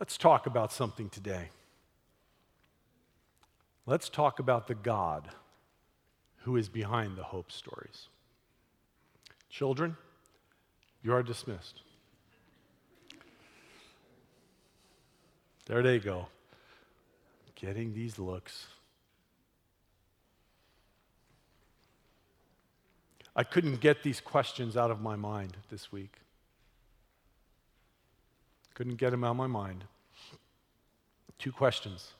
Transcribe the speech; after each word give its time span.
Let's 0.00 0.16
talk 0.16 0.46
about 0.46 0.72
something 0.72 1.10
today. 1.10 1.50
Let's 3.84 4.08
talk 4.08 4.38
about 4.38 4.66
the 4.66 4.74
God 4.74 5.28
who 6.38 6.56
is 6.56 6.70
behind 6.70 7.16
the 7.16 7.22
hope 7.22 7.52
stories. 7.52 8.08
Children, 9.50 9.98
you 11.02 11.12
are 11.12 11.22
dismissed. 11.22 11.82
There 15.66 15.82
they 15.82 15.98
go, 15.98 16.28
getting 17.54 17.92
these 17.92 18.18
looks. 18.18 18.68
I 23.36 23.44
couldn't 23.44 23.80
get 23.80 24.02
these 24.02 24.20
questions 24.20 24.78
out 24.78 24.90
of 24.90 25.02
my 25.02 25.14
mind 25.14 25.58
this 25.70 25.92
week. 25.92 26.14
Couldn't 28.80 28.96
get 28.96 29.10
them 29.10 29.24
out 29.24 29.32
of 29.32 29.36
my 29.36 29.46
mind. 29.46 29.84
Two 31.38 31.52
questions. 31.52 32.14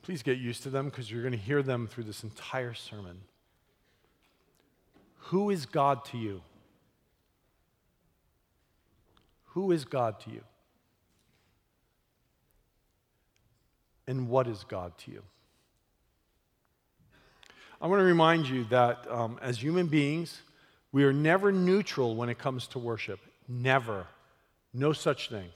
Please 0.00 0.22
get 0.22 0.38
used 0.38 0.62
to 0.62 0.70
them 0.70 0.84
because 0.84 1.10
you're 1.10 1.22
going 1.22 1.32
to 1.32 1.36
hear 1.36 1.60
them 1.60 1.88
through 1.88 2.04
this 2.04 2.22
entire 2.22 2.72
sermon. 2.72 3.18
Who 5.16 5.50
is 5.50 5.66
God 5.66 6.04
to 6.04 6.18
you? 6.18 6.40
Who 9.46 9.72
is 9.72 9.84
God 9.84 10.20
to 10.20 10.30
you? 10.30 10.42
And 14.06 14.28
what 14.28 14.46
is 14.46 14.62
God 14.62 14.96
to 14.98 15.10
you? 15.10 15.22
I 17.80 17.88
want 17.88 17.98
to 17.98 18.04
remind 18.04 18.46
you 18.46 18.62
that 18.70 19.10
um, 19.10 19.40
as 19.42 19.60
human 19.60 19.88
beings, 19.88 20.42
we 20.92 21.02
are 21.02 21.12
never 21.12 21.50
neutral 21.50 22.14
when 22.14 22.28
it 22.28 22.38
comes 22.38 22.68
to 22.68 22.78
worship. 22.78 23.18
Never. 23.48 24.06
No 24.74 24.92
such 24.92 25.30
thing. 25.30 25.48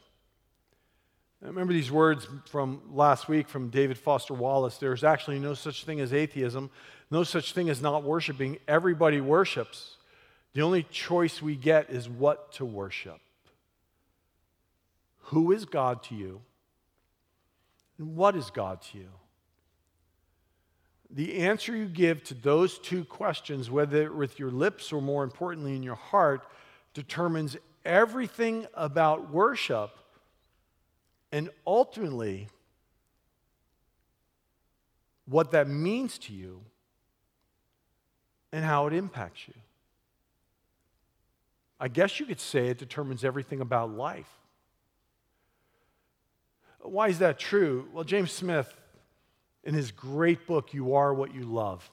I 1.42 1.46
remember 1.46 1.72
these 1.72 1.90
words 1.90 2.26
from 2.46 2.80
last 2.92 3.28
week 3.28 3.48
from 3.48 3.68
David 3.68 3.98
Foster 3.98 4.34
Wallace. 4.34 4.78
There's 4.78 5.04
actually 5.04 5.38
no 5.38 5.54
such 5.54 5.84
thing 5.84 6.00
as 6.00 6.12
atheism, 6.12 6.70
no 7.10 7.24
such 7.24 7.52
thing 7.52 7.68
as 7.68 7.82
not 7.82 8.04
worshiping. 8.04 8.58
Everybody 8.66 9.20
worships. 9.20 9.96
The 10.54 10.62
only 10.62 10.84
choice 10.84 11.42
we 11.42 11.56
get 11.56 11.90
is 11.90 12.08
what 12.08 12.52
to 12.52 12.64
worship. 12.64 13.20
Who 15.24 15.52
is 15.52 15.64
God 15.64 16.02
to 16.04 16.14
you? 16.14 16.40
And 17.98 18.16
what 18.16 18.34
is 18.34 18.50
God 18.50 18.80
to 18.92 18.98
you? 18.98 19.10
The 21.10 21.38
answer 21.38 21.74
you 21.74 21.86
give 21.86 22.22
to 22.24 22.34
those 22.34 22.78
two 22.78 23.04
questions, 23.04 23.70
whether 23.70 24.12
with 24.12 24.38
your 24.38 24.50
lips 24.50 24.92
or 24.92 25.00
more 25.00 25.24
importantly 25.24 25.74
in 25.74 25.82
your 25.82 25.94
heart, 25.94 26.46
determines 26.94 27.56
everything 27.88 28.66
about 28.74 29.32
worship 29.32 29.90
and 31.32 31.48
ultimately 31.66 32.48
what 35.26 35.50
that 35.50 35.68
means 35.68 36.18
to 36.18 36.32
you 36.32 36.60
and 38.52 38.64
how 38.64 38.86
it 38.86 38.92
impacts 38.92 39.48
you. 39.48 39.54
I 41.80 41.88
guess 41.88 42.20
you 42.20 42.26
could 42.26 42.40
say 42.40 42.68
it 42.68 42.78
determines 42.78 43.24
everything 43.24 43.60
about 43.60 43.90
life. 43.90 44.28
Why 46.80 47.08
is 47.08 47.18
that 47.20 47.38
true? 47.38 47.88
Well, 47.92 48.04
James 48.04 48.32
Smith, 48.32 48.72
in 49.64 49.74
his 49.74 49.90
great 49.90 50.46
book, 50.46 50.74
You 50.74 50.94
Are 50.94 51.12
What 51.14 51.34
You 51.34 51.42
Love, 51.42 51.90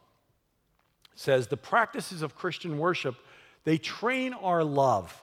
says 1.14 1.48
the 1.48 1.58
practices 1.58 2.22
of 2.22 2.36
Christian 2.36 2.78
worship, 2.78 3.16
they 3.64 3.78
train 3.78 4.34
our 4.34 4.64
love 4.64 5.22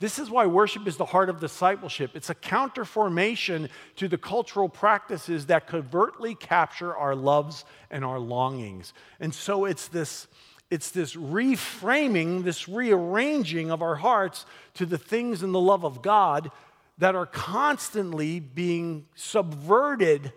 this 0.00 0.18
is 0.18 0.30
why 0.30 0.46
worship 0.46 0.88
is 0.88 0.96
the 0.96 1.04
heart 1.04 1.28
of 1.28 1.40
discipleship. 1.40 2.12
It's 2.14 2.30
a 2.30 2.34
counterformation 2.34 3.68
to 3.96 4.08
the 4.08 4.16
cultural 4.16 4.70
practices 4.70 5.46
that 5.46 5.66
covertly 5.66 6.34
capture 6.34 6.96
our 6.96 7.14
loves 7.14 7.66
and 7.90 8.02
our 8.02 8.18
longings. 8.18 8.94
And 9.20 9.34
so 9.34 9.66
it's 9.66 9.88
this, 9.88 10.26
it's 10.70 10.90
this 10.90 11.14
reframing, 11.14 12.44
this 12.44 12.66
rearranging 12.66 13.70
of 13.70 13.82
our 13.82 13.96
hearts 13.96 14.46
to 14.74 14.86
the 14.86 14.96
things 14.96 15.42
and 15.42 15.54
the 15.54 15.60
love 15.60 15.84
of 15.84 16.00
God 16.00 16.50
that 16.96 17.14
are 17.14 17.26
constantly 17.26 18.40
being 18.40 19.04
subverted, 19.14 20.32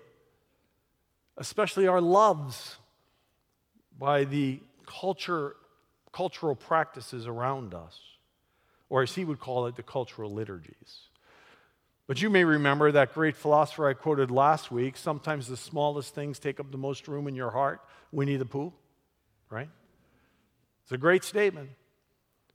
especially 1.38 1.88
our 1.88 2.02
loves, 2.02 2.76
by 3.98 4.26
the 4.26 4.60
culture, 4.86 5.56
cultural 6.12 6.56
practices 6.56 7.28
around 7.28 7.74
us 7.74 7.98
or 8.94 9.02
as 9.02 9.16
he 9.16 9.26
would 9.26 9.40
call 9.40 9.66
it, 9.66 9.76
the 9.76 9.82
cultural 9.82 10.32
liturgies. 10.32 11.08
But 12.06 12.22
you 12.22 12.30
may 12.30 12.44
remember 12.44 12.92
that 12.92 13.16
great 13.16 13.36
philosopher 13.36 13.90
I 13.90 13.94
quoted 13.94 14.30
last 14.30 14.70
week 14.70 14.98
sometimes 14.98 15.48
the 15.48 15.58
smallest 15.58 16.14
things 16.14 16.38
take 16.38 16.60
up 16.60 16.70
the 16.72 16.78
most 16.78 17.08
room 17.08 17.28
in 17.28 17.34
your 17.34 17.50
heart. 17.50 17.82
Winnie 18.12 18.36
the 18.36 18.46
Pooh, 18.46 18.72
right? 19.50 19.70
It's 20.84 20.92
a 20.92 21.00
great 21.00 21.24
statement. 21.24 21.72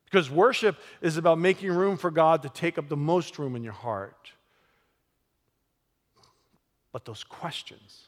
Because 0.05 0.31
worship 0.31 0.77
is 1.01 1.17
about 1.17 1.41
making 1.41 1.73
room 1.73 1.97
for 1.97 2.13
God 2.13 2.45
to 2.45 2.49
take 2.49 2.79
up 2.79 2.89
the 2.89 2.97
most 2.97 3.37
room 3.41 3.57
in 3.57 3.65
your 3.65 3.73
heart. 3.73 4.31
But 6.93 7.05
those 7.05 7.25
questions 7.25 8.07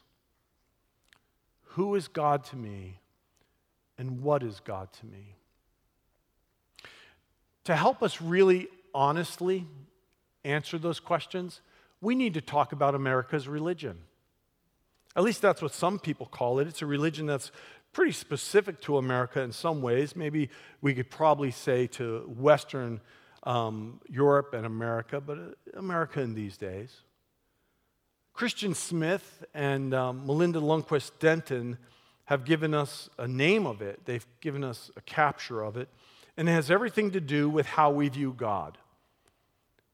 who 1.71 1.95
is 1.95 2.07
God 2.07 2.45
to 2.45 2.55
me 2.55 3.01
and 3.97 4.21
what 4.21 4.41
is 4.41 4.61
God 4.61 4.87
to 5.01 5.05
me? 5.05 5.35
To 7.65 7.75
help 7.75 8.01
us 8.01 8.21
really 8.21 8.67
honestly 8.93 9.67
answer 10.43 10.77
those 10.77 10.99
questions, 10.99 11.61
we 12.01 12.15
need 12.15 12.33
to 12.33 12.41
talk 12.41 12.71
about 12.71 12.95
America's 12.95 13.47
religion. 13.47 13.99
At 15.15 15.23
least 15.23 15.41
that's 15.41 15.61
what 15.61 15.73
some 15.73 15.99
people 15.99 16.25
call 16.25 16.59
it. 16.59 16.67
It's 16.67 16.81
a 16.81 16.85
religion 16.85 17.25
that's 17.25 17.51
pretty 17.93 18.13
specific 18.13 18.81
to 18.81 18.97
America 18.97 19.41
in 19.41 19.51
some 19.51 19.81
ways. 19.81 20.15
Maybe 20.15 20.49
we 20.81 20.93
could 20.93 21.09
probably 21.09 21.51
say 21.51 21.87
to 21.87 22.19
Western 22.37 23.01
um, 23.43 23.99
Europe 24.09 24.53
and 24.53 24.65
America, 24.65 25.19
but 25.19 25.37
uh, 25.37 25.77
America 25.77 26.21
in 26.21 26.33
these 26.33 26.57
days. 26.57 27.01
Christian 28.33 28.73
Smith 28.73 29.43
and 29.53 29.93
um, 29.93 30.25
Melinda 30.25 30.59
Lundquist 30.59 31.11
Denton 31.19 31.77
have 32.25 32.45
given 32.45 32.73
us 32.73 33.09
a 33.17 33.27
name 33.27 33.65
of 33.65 33.81
it, 33.81 33.99
they've 34.05 34.25
given 34.39 34.63
us 34.63 34.89
a 34.95 35.01
capture 35.01 35.61
of 35.61 35.75
it 35.75 35.89
and 36.37 36.49
it 36.49 36.51
has 36.53 36.71
everything 36.71 37.11
to 37.11 37.21
do 37.21 37.49
with 37.49 37.65
how 37.65 37.91
we 37.91 38.09
view 38.09 38.33
God. 38.35 38.77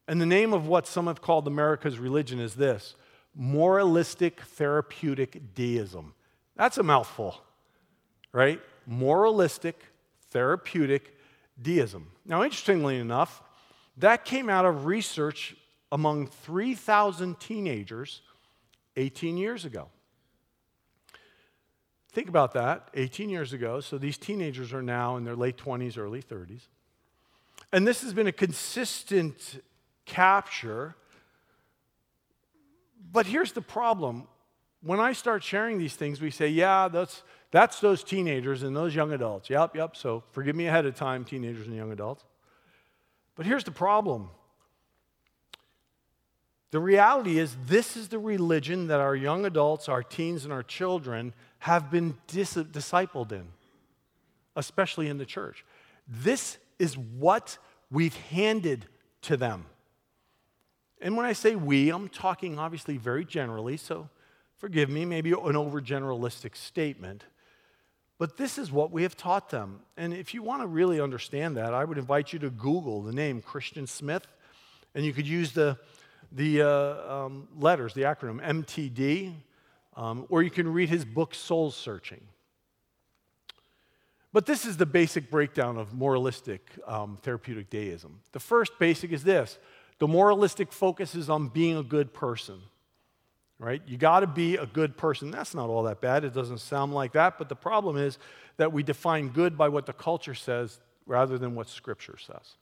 And 0.07 0.21
the 0.21 0.25
name 0.25 0.53
of 0.53 0.67
what 0.67 0.87
some 0.87 1.07
have 1.07 1.21
called 1.21 1.47
America's 1.47 1.99
religion 1.99 2.39
is 2.39 2.55
this 2.55 2.95
moralistic 3.35 4.41
therapeutic 4.41 5.53
deism. 5.53 6.13
That's 6.55 6.77
a 6.77 6.83
mouthful, 6.83 7.39
right? 8.31 8.59
Moralistic 8.87 9.79
therapeutic 10.31 11.15
deism. 11.61 12.11
Now, 12.25 12.43
interestingly 12.43 12.97
enough, 12.97 13.43
that 13.97 14.25
came 14.25 14.49
out 14.49 14.65
of 14.65 14.85
research 14.85 15.55
among 15.91 16.27
3,000 16.27 17.39
teenagers 17.39 18.21
18 18.95 19.37
years 19.37 19.65
ago. 19.65 19.89
Think 22.17 22.29
about 22.29 22.53
that 22.53 22.89
18 22.95 23.29
years 23.29 23.53
ago. 23.53 23.79
So 23.79 23.99
these 23.99 24.17
teenagers 24.17 24.73
are 24.73 24.81
now 24.81 25.17
in 25.17 25.23
their 25.23 25.35
late 25.35 25.55
20s, 25.55 25.99
early 25.99 26.23
30s. 26.23 26.61
And 27.71 27.85
this 27.87 28.01
has 28.01 28.11
been 28.11 28.25
a 28.25 28.31
consistent 28.31 29.61
capture. 30.03 30.95
But 33.11 33.27
here's 33.27 33.51
the 33.51 33.61
problem. 33.61 34.27
When 34.81 34.99
I 34.99 35.13
start 35.13 35.43
sharing 35.43 35.77
these 35.77 35.95
things, 35.95 36.19
we 36.19 36.31
say, 36.31 36.47
yeah, 36.47 36.87
that's, 36.87 37.21
that's 37.51 37.81
those 37.81 38.03
teenagers 38.03 38.63
and 38.63 38.75
those 38.75 38.95
young 38.95 39.13
adults. 39.13 39.47
Yep, 39.51 39.75
yep. 39.75 39.95
So 39.95 40.23
forgive 40.31 40.55
me 40.55 40.65
ahead 40.65 40.87
of 40.87 40.95
time, 40.95 41.23
teenagers 41.23 41.67
and 41.67 41.75
young 41.75 41.91
adults. 41.91 42.25
But 43.35 43.45
here's 43.45 43.63
the 43.63 43.69
problem 43.69 44.31
the 46.71 46.79
reality 46.79 47.37
is, 47.37 47.55
this 47.67 47.95
is 47.95 48.07
the 48.09 48.17
religion 48.17 48.87
that 48.87 48.99
our 48.99 49.15
young 49.15 49.45
adults, 49.45 49.87
our 49.87 50.01
teens, 50.01 50.45
and 50.45 50.51
our 50.51 50.63
children 50.63 51.33
have 51.59 51.89
been 51.89 52.17
dis- 52.27 52.55
discipled 52.55 53.31
in, 53.31 53.47
especially 54.55 55.07
in 55.07 55.17
the 55.17 55.25
church. 55.25 55.65
This 56.07 56.57
is 56.79 56.97
what 56.97 57.57
we've 57.89 58.15
handed 58.15 58.85
to 59.23 59.37
them. 59.37 59.65
And 61.01 61.15
when 61.15 61.25
I 61.25 61.33
say 61.33 61.55
we, 61.55 61.89
I'm 61.89 62.09
talking 62.09 62.57
obviously 62.57 62.97
very 62.97 63.25
generally, 63.25 63.77
so 63.77 64.09
forgive 64.57 64.89
me, 64.89 65.05
maybe 65.05 65.31
an 65.31 65.37
overgeneralistic 65.37 66.55
statement. 66.55 67.23
But 68.17 68.37
this 68.37 68.57
is 68.57 68.71
what 68.71 68.91
we 68.91 69.03
have 69.03 69.15
taught 69.15 69.49
them. 69.49 69.81
And 69.95 70.13
if 70.13 70.33
you 70.33 70.41
want 70.41 70.63
to 70.63 70.67
really 70.67 70.99
understand 70.99 71.55
that, 71.57 71.73
I 71.73 71.85
would 71.85 71.99
invite 71.99 72.33
you 72.33 72.39
to 72.39 72.49
Google 72.49 73.03
the 73.03 73.13
name 73.13 73.41
Christian 73.41 73.85
Smith, 73.85 74.25
and 74.95 75.05
you 75.05 75.13
could 75.13 75.27
use 75.27 75.51
the, 75.51 75.77
the 76.31 76.63
uh, 76.63 77.25
um, 77.25 77.47
letters, 77.55 77.93
the 77.93 78.01
acronym 78.01 78.41
MTD, 78.43 79.33
um, 79.97 80.25
or 80.29 80.43
you 80.43 80.51
can 80.51 80.71
read 80.71 80.87
his 80.87 81.03
book, 81.03 81.35
Soul 81.35 81.71
Searching. 81.71 82.21
But 84.31 84.45
this 84.45 84.65
is 84.65 84.77
the 84.77 84.85
basic 84.85 85.31
breakdown 85.31 85.77
of 85.77 85.93
moralistic 85.93 86.69
um, 86.85 87.17
therapeutic 87.23 87.71
deism. 87.71 88.21
The 88.31 88.39
first 88.39 88.77
basic 88.77 89.11
is 89.11 89.23
this 89.23 89.57
the 89.99 90.07
moralistic 90.07 90.71
focus 90.71 91.15
is 91.15 91.29
on 91.29 91.47
being 91.47 91.75
a 91.75 91.83
good 91.83 92.13
person, 92.13 92.61
right? 93.57 93.81
You 93.87 93.97
got 93.97 94.19
to 94.19 94.27
be 94.27 94.55
a 94.55 94.67
good 94.67 94.95
person. 94.95 95.31
That's 95.31 95.55
not 95.55 95.69
all 95.69 95.83
that 95.83 96.01
bad. 96.01 96.23
It 96.23 96.35
doesn't 96.35 96.59
sound 96.59 96.93
like 96.93 97.13
that. 97.13 97.39
But 97.39 97.49
the 97.49 97.55
problem 97.55 97.97
is 97.97 98.19
that 98.57 98.71
we 98.71 98.83
define 98.83 99.29
good 99.29 99.57
by 99.57 99.69
what 99.69 99.87
the 99.87 99.93
culture 99.93 100.35
says 100.35 100.79
rather 101.07 101.39
than 101.39 101.55
what 101.55 101.67
Scripture 101.67 102.17
says. 102.19 102.57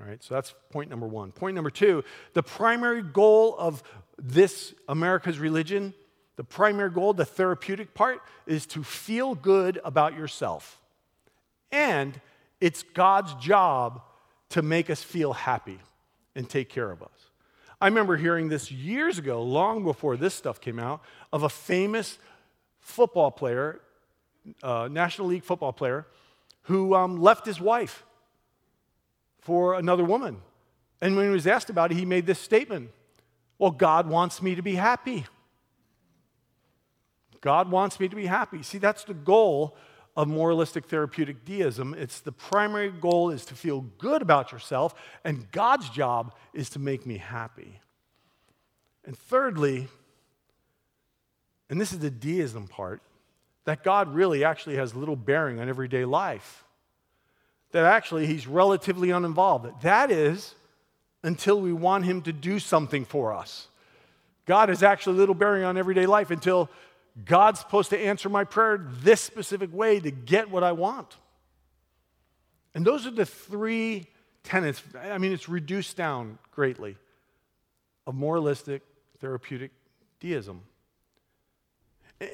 All 0.00 0.06
right, 0.06 0.22
so 0.22 0.34
that's 0.34 0.54
point 0.70 0.90
number 0.90 1.06
one. 1.06 1.32
Point 1.32 1.54
number 1.54 1.70
two 1.70 2.04
the 2.34 2.42
primary 2.42 3.02
goal 3.02 3.56
of 3.58 3.82
this 4.18 4.74
America's 4.88 5.38
religion, 5.38 5.94
the 6.36 6.44
primary 6.44 6.90
goal, 6.90 7.12
the 7.12 7.24
therapeutic 7.24 7.94
part, 7.94 8.20
is 8.46 8.66
to 8.66 8.82
feel 8.82 9.34
good 9.34 9.80
about 9.84 10.16
yourself. 10.16 10.80
And 11.70 12.20
it's 12.60 12.82
God's 12.82 13.34
job 13.34 14.02
to 14.50 14.62
make 14.62 14.90
us 14.90 15.02
feel 15.02 15.32
happy 15.32 15.78
and 16.34 16.48
take 16.48 16.68
care 16.68 16.90
of 16.90 17.02
us. 17.02 17.10
I 17.80 17.86
remember 17.86 18.16
hearing 18.16 18.48
this 18.48 18.70
years 18.70 19.18
ago, 19.18 19.42
long 19.42 19.84
before 19.84 20.16
this 20.16 20.34
stuff 20.34 20.60
came 20.60 20.78
out, 20.78 21.02
of 21.32 21.42
a 21.42 21.48
famous 21.48 22.18
football 22.80 23.30
player, 23.30 23.80
uh, 24.62 24.88
National 24.90 25.28
League 25.28 25.44
football 25.44 25.72
player, 25.72 26.06
who 26.62 26.94
um, 26.94 27.20
left 27.20 27.46
his 27.46 27.60
wife 27.60 28.04
for 29.40 29.74
another 29.74 30.04
woman. 30.04 30.38
And 31.00 31.16
when 31.16 31.26
he 31.26 31.30
was 31.30 31.46
asked 31.46 31.68
about 31.68 31.92
it, 31.92 31.96
he 31.96 32.06
made 32.06 32.26
this 32.26 32.38
statement 32.38 32.90
Well, 33.58 33.70
God 33.70 34.08
wants 34.08 34.40
me 34.40 34.54
to 34.54 34.62
be 34.62 34.74
happy. 34.74 35.26
God 37.44 37.70
wants 37.70 38.00
me 38.00 38.08
to 38.08 38.16
be 38.16 38.24
happy. 38.24 38.62
See, 38.62 38.78
that's 38.78 39.04
the 39.04 39.12
goal 39.12 39.76
of 40.16 40.28
moralistic 40.28 40.86
therapeutic 40.86 41.44
deism. 41.44 41.94
It's 41.94 42.20
the 42.20 42.32
primary 42.32 42.90
goal 42.90 43.28
is 43.30 43.44
to 43.44 43.54
feel 43.54 43.82
good 43.98 44.22
about 44.22 44.50
yourself, 44.50 44.94
and 45.24 45.50
God's 45.52 45.90
job 45.90 46.34
is 46.54 46.70
to 46.70 46.78
make 46.78 47.04
me 47.04 47.18
happy. 47.18 47.80
And 49.04 49.18
thirdly, 49.18 49.88
and 51.68 51.78
this 51.78 51.92
is 51.92 51.98
the 51.98 52.10
deism 52.10 52.66
part, 52.66 53.02
that 53.66 53.84
God 53.84 54.14
really 54.14 54.42
actually 54.42 54.76
has 54.76 54.94
little 54.94 55.16
bearing 55.16 55.60
on 55.60 55.68
everyday 55.68 56.06
life 56.06 56.64
that 57.72 57.84
actually 57.84 58.26
he's 58.26 58.46
relatively 58.46 59.10
uninvolved. 59.10 59.82
That 59.82 60.10
is 60.10 60.54
until 61.22 61.60
we 61.60 61.74
want 61.74 62.06
him 62.06 62.22
to 62.22 62.32
do 62.32 62.58
something 62.58 63.04
for 63.04 63.34
us. 63.34 63.68
God 64.46 64.70
is 64.70 64.82
actually 64.82 65.16
little 65.16 65.34
bearing 65.34 65.64
on 65.64 65.76
everyday 65.76 66.06
life 66.06 66.30
until 66.30 66.70
God's 67.22 67.60
supposed 67.60 67.90
to 67.90 67.98
answer 67.98 68.28
my 68.28 68.44
prayer 68.44 68.88
this 69.02 69.20
specific 69.20 69.72
way 69.72 70.00
to 70.00 70.10
get 70.10 70.50
what 70.50 70.64
I 70.64 70.72
want. 70.72 71.16
And 72.74 72.84
those 72.84 73.06
are 73.06 73.12
the 73.12 73.26
three 73.26 74.06
tenets. 74.42 74.82
I 75.00 75.18
mean, 75.18 75.32
it's 75.32 75.48
reduced 75.48 75.96
down 75.96 76.38
greatly 76.50 76.96
of 78.06 78.14
moralistic 78.14 78.82
therapeutic 79.20 79.70
deism. 80.18 80.62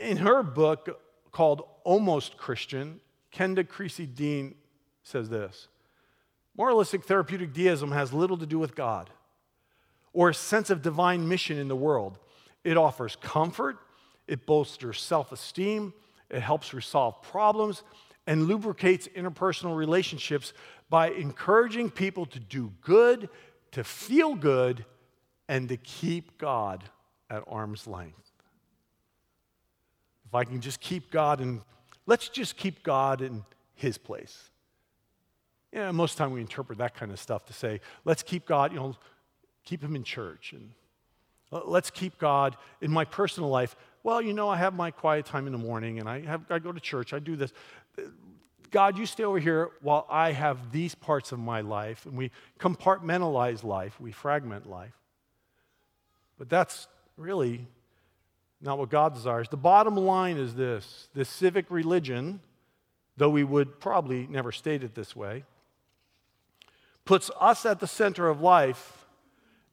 In 0.01 0.19
her 0.19 0.43
book 0.43 1.01
called 1.31 1.63
Almost 1.85 2.37
Christian, 2.37 3.01
Kenda 3.33 3.67
Creasy 3.67 4.07
Dean 4.07 4.55
says 5.03 5.29
this 5.29 5.69
Moralistic 6.57 7.05
therapeutic 7.05 7.53
deism 7.53 7.93
has 7.93 8.13
little 8.13 8.39
to 8.39 8.47
do 8.47 8.59
with 8.59 8.75
God 8.75 9.11
or 10.13 10.31
a 10.31 10.35
sense 10.35 10.71
of 10.71 10.83
divine 10.83 11.29
mission 11.29 11.59
in 11.59 11.69
the 11.69 11.77
world. 11.77 12.19
It 12.65 12.77
offers 12.77 13.17
comfort, 13.17 13.79
it 14.31 14.47
bolsters 14.47 15.01
self 15.01 15.33
esteem, 15.33 15.93
it 16.31 16.41
helps 16.41 16.73
resolve 16.73 17.21
problems, 17.23 17.83
and 18.27 18.47
lubricates 18.47 19.09
interpersonal 19.09 19.77
relationships 19.77 20.53
by 20.89 21.11
encouraging 21.11 21.91
people 21.91 22.25
to 22.27 22.39
do 22.39 22.73
good, 22.81 23.29
to 23.73 23.85
feel 23.85 24.35
good, 24.35 24.85
and 25.49 25.69
to 25.69 25.77
keep 25.77 26.39
God 26.39 26.85
at 27.29 27.43
arm's 27.49 27.87
length. 27.87 28.31
If 30.27 30.35
I 30.35 30.45
can 30.45 30.61
just 30.61 30.81
keep 30.81 31.11
God 31.11 31.41
and 31.41 31.61
let's 32.07 32.29
just 32.29 32.57
keep 32.57 32.85
God 32.85 33.21
in 33.21 33.45
His 33.75 33.99
place. 33.99 34.51
Know, 35.73 35.93
most 35.93 36.13
of 36.13 36.19
the 36.19 36.25
time 36.25 36.33
we 36.33 36.41
interpret 36.41 36.79
that 36.79 36.95
kind 36.95 37.13
of 37.13 37.19
stuff 37.19 37.47
to 37.47 37.53
say, 37.53 37.81
let's 38.05 38.23
keep 38.23 38.47
God, 38.47 38.73
you 38.73 38.79
know, 38.79 38.97
keep 39.65 39.83
him 39.83 39.95
in 39.95 40.03
church. 40.03 40.53
And 40.53 40.71
uh, 41.53 41.61
let's 41.65 41.91
keep 41.91 42.19
God 42.19 42.57
in 42.81 42.91
my 42.91 43.05
personal 43.05 43.49
life. 43.49 43.77
Well, 44.03 44.23
you 44.23 44.33
know, 44.33 44.49
I 44.49 44.57
have 44.57 44.75
my 44.75 44.91
quiet 44.91 45.27
time 45.27 45.47
in 45.47 45.53
the 45.53 45.59
morning 45.59 45.99
and 45.99 46.09
I, 46.09 46.21
have, 46.21 46.43
I 46.51 46.59
go 46.59 46.73
to 46.73 46.81
church, 46.81 47.13
I 47.13 47.19
do 47.19 47.37
this. 47.37 47.53
God, 48.71 48.97
you 48.97 49.05
stay 49.05 49.25
over 49.25 49.39
here 49.39 49.71
while 49.83 50.07
I 50.09 50.33
have 50.33 50.73
these 50.73 50.95
parts 50.95 51.33
of 51.33 51.39
my 51.39 51.61
life. 51.61 52.07
And 52.07 52.17
we 52.17 52.31
compartmentalize 52.59 53.63
life, 53.63 54.01
we 54.01 54.13
fragment 54.13 54.69
life. 54.69 54.95
But 56.39 56.49
that's 56.49 56.89
really 57.17 57.67
not 58.61 58.79
what 58.79 58.89
God 58.89 59.15
desires. 59.15 59.49
The 59.49 59.57
bottom 59.57 59.97
line 59.97 60.37
is 60.37 60.55
this 60.55 61.09
this 61.15 61.29
civic 61.29 61.71
religion, 61.71 62.41
though 63.17 63.29
we 63.29 63.45
would 63.45 63.81
probably 63.81 64.27
never 64.29 64.53
state 64.53 64.83
it 64.83 64.95
this 64.95 65.15
way, 65.15 65.45
puts 67.05 67.31
us 67.39 67.67
at 67.67 67.81
the 67.81 67.87
center 67.87 68.29
of 68.29 68.41
life, 68.41 69.05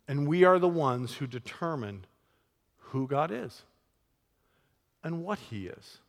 and 0.08 0.28
we 0.28 0.44
are 0.44 0.60
the 0.60 0.68
ones 0.68 1.16
who 1.16 1.28
determine 1.28 2.06
who 2.78 3.08
God 3.08 3.32
is 3.32 3.64
and 5.07 5.24
what 5.24 5.39
He 5.39 5.68
is. 5.68 6.00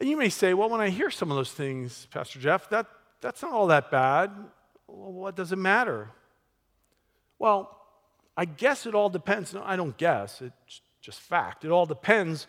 And 0.00 0.10
you 0.10 0.16
may 0.16 0.30
say, 0.30 0.52
well, 0.52 0.68
when 0.68 0.80
I 0.80 0.90
hear 0.90 1.10
some 1.10 1.30
of 1.30 1.36
those 1.36 1.52
things, 1.52 2.08
Pastor 2.10 2.40
Jeff, 2.40 2.68
that, 2.70 2.86
that's 3.20 3.40
not 3.40 3.52
all 3.52 3.68
that 3.68 3.88
bad. 3.88 4.32
Well, 4.88 5.12
what 5.12 5.36
does 5.36 5.52
it 5.52 5.58
matter? 5.58 6.10
Well, 7.38 7.78
I 8.36 8.46
guess 8.46 8.84
it 8.84 8.96
all 8.96 9.08
depends. 9.08 9.54
No, 9.54 9.62
I 9.64 9.76
don't 9.76 9.96
guess, 9.96 10.42
it's 10.42 10.80
just 11.00 11.20
fact. 11.20 11.64
It 11.64 11.70
all 11.70 11.86
depends 11.86 12.48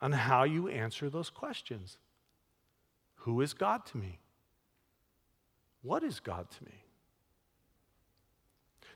on 0.00 0.12
how 0.12 0.44
you 0.44 0.68
answer 0.68 1.10
those 1.10 1.28
questions. 1.28 1.98
Who 3.16 3.40
is 3.40 3.52
God 3.52 3.84
to 3.86 3.96
me? 3.96 4.20
What 5.82 6.04
is 6.04 6.20
God 6.20 6.48
to 6.52 6.64
me? 6.64 6.84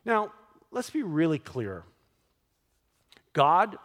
Now, 0.04 0.32
let's 0.70 0.90
be 0.90 1.02
really 1.02 1.40
clear. 1.40 1.82
God 3.32 3.76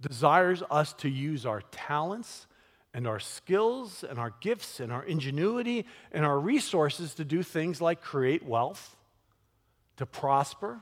desires 0.00 0.62
us 0.70 0.92
to 0.94 1.08
use 1.08 1.44
our 1.44 1.62
talents 1.70 2.46
and 2.94 3.06
our 3.06 3.20
skills 3.20 4.04
and 4.08 4.18
our 4.18 4.32
gifts 4.40 4.80
and 4.80 4.92
our 4.92 5.04
ingenuity 5.04 5.86
and 6.12 6.24
our 6.24 6.38
resources 6.38 7.14
to 7.14 7.24
do 7.24 7.42
things 7.42 7.80
like 7.80 8.00
create 8.00 8.44
wealth, 8.44 8.96
to 9.96 10.06
prosper, 10.06 10.80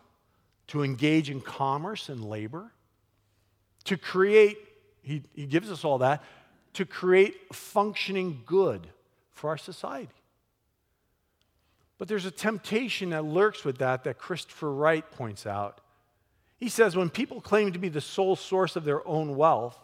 to 0.68 0.82
engage 0.82 1.30
in 1.30 1.40
commerce 1.40 2.08
and 2.08 2.24
labor, 2.24 2.72
to 3.84 3.96
create, 3.96 4.58
he, 5.02 5.22
he 5.34 5.46
gives 5.46 5.70
us 5.70 5.84
all 5.84 5.98
that, 5.98 6.22
to 6.74 6.84
create 6.84 7.54
functioning 7.54 8.42
good 8.44 8.86
for 9.32 9.50
our 9.50 9.58
society. 9.58 10.12
But 11.98 12.08
there's 12.08 12.26
a 12.26 12.30
temptation 12.30 13.10
that 13.10 13.24
lurks 13.24 13.64
with 13.64 13.78
that 13.78 14.04
that 14.04 14.18
Christopher 14.18 14.72
Wright 14.72 15.08
points 15.12 15.46
out. 15.46 15.80
He 16.58 16.68
says 16.68 16.96
when 16.96 17.10
people 17.10 17.40
claim 17.40 17.72
to 17.72 17.78
be 17.78 17.88
the 17.88 18.00
sole 18.00 18.36
source 18.36 18.76
of 18.76 18.84
their 18.84 19.06
own 19.06 19.36
wealth, 19.36 19.78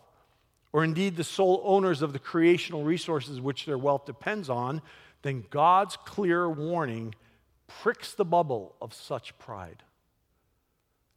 or 0.72 0.84
indeed 0.84 1.16
the 1.16 1.24
sole 1.24 1.60
owners 1.64 2.00
of 2.00 2.12
the 2.12 2.18
creational 2.18 2.82
resources 2.82 3.40
which 3.40 3.66
their 3.66 3.76
wealth 3.76 4.06
depends 4.06 4.48
on, 4.48 4.80
then 5.20 5.44
God's 5.50 5.96
clear 5.96 6.48
warning 6.48 7.14
pricks 7.66 8.14
the 8.14 8.24
bubble 8.24 8.74
of 8.80 8.94
such 8.94 9.38
pride. 9.38 9.82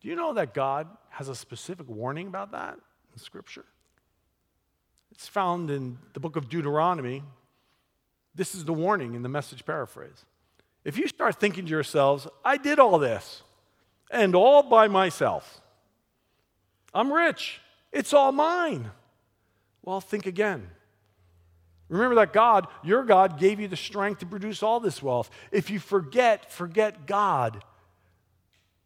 Do 0.01 0.09
you 0.09 0.15
know 0.15 0.33
that 0.33 0.53
God 0.53 0.87
has 1.09 1.29
a 1.29 1.35
specific 1.35 1.87
warning 1.89 2.27
about 2.27 2.51
that 2.51 2.77
in 3.13 3.19
Scripture? 3.19 3.65
It's 5.11 5.27
found 5.27 5.71
in 5.71 5.97
the 6.13 6.19
book 6.19 6.35
of 6.35 6.49
Deuteronomy. 6.49 7.23
This 8.35 8.53
is 8.53 8.65
the 8.65 8.73
warning 8.73 9.15
in 9.15 9.23
the 9.23 9.29
message 9.29 9.65
paraphrase. 9.65 10.25
If 10.83 10.97
you 10.97 11.07
start 11.07 11.39
thinking 11.39 11.65
to 11.65 11.71
yourselves, 11.71 12.27
I 12.43 12.57
did 12.57 12.77
all 12.77 12.99
this 12.99 13.41
and 14.11 14.35
all 14.35 14.63
by 14.63 14.87
myself, 14.87 15.61
I'm 16.93 17.11
rich, 17.11 17.59
it's 17.91 18.13
all 18.13 18.31
mine. 18.31 18.89
Well, 19.83 20.01
think 20.01 20.25
again. 20.25 20.69
Remember 21.89 22.15
that 22.15 22.33
God, 22.33 22.67
your 22.83 23.03
God, 23.03 23.39
gave 23.39 23.59
you 23.59 23.67
the 23.67 23.75
strength 23.75 24.19
to 24.19 24.25
produce 24.25 24.63
all 24.63 24.79
this 24.79 25.03
wealth. 25.03 25.29
If 25.51 25.69
you 25.69 25.79
forget, 25.79 26.51
forget 26.51 27.05
God, 27.05 27.63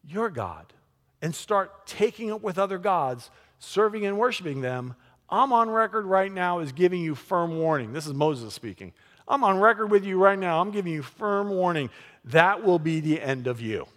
your 0.06 0.30
God, 0.30 0.74
and 1.22 1.34
start 1.34 1.88
taking 1.88 2.28
it 2.30 2.42
with 2.42 2.58
other 2.58 2.78
gods, 2.78 3.32
serving 3.60 4.06
and 4.06 4.18
worshiping 4.18 4.62
them, 4.62 4.96
I'm 5.30 5.54
on 5.54 5.70
record 5.70 6.06
right 6.06 6.32
now 6.32 6.60
as 6.60 6.72
giving 6.72 7.02
you 7.02 7.16
firm 7.16 7.58
warning. 7.58 7.94
This 7.94 8.08
is 8.08 8.14
Moses 8.14 8.54
speaking. 8.54 8.94
I'm 9.28 9.44
on 9.44 9.60
record 9.60 9.92
with 9.92 10.04
you 10.04 10.18
right 10.18 10.40
now. 10.40 10.60
I'm 10.60 10.72
giving 10.72 10.92
you 10.92 11.04
firm 11.04 11.50
warning. 11.50 11.90
That 12.26 12.64
will 12.64 12.80
be 12.80 13.00
the 13.00 13.22
end 13.22 13.48
of 13.48 13.62
you. 13.62 13.88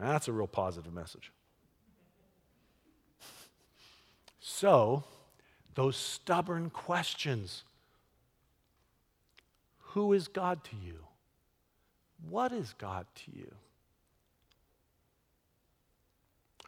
That's 0.00 0.28
a 0.28 0.32
real 0.32 0.46
positive 0.46 0.92
message. 0.92 1.32
So, 4.40 5.04
those 5.74 5.96
stubborn 5.96 6.70
questions 6.70 7.64
Who 9.92 10.12
is 10.12 10.28
God 10.28 10.64
to 10.64 10.76
you? 10.76 11.04
What 12.28 12.52
is 12.52 12.74
God 12.78 13.06
to 13.14 13.30
you? 13.32 13.54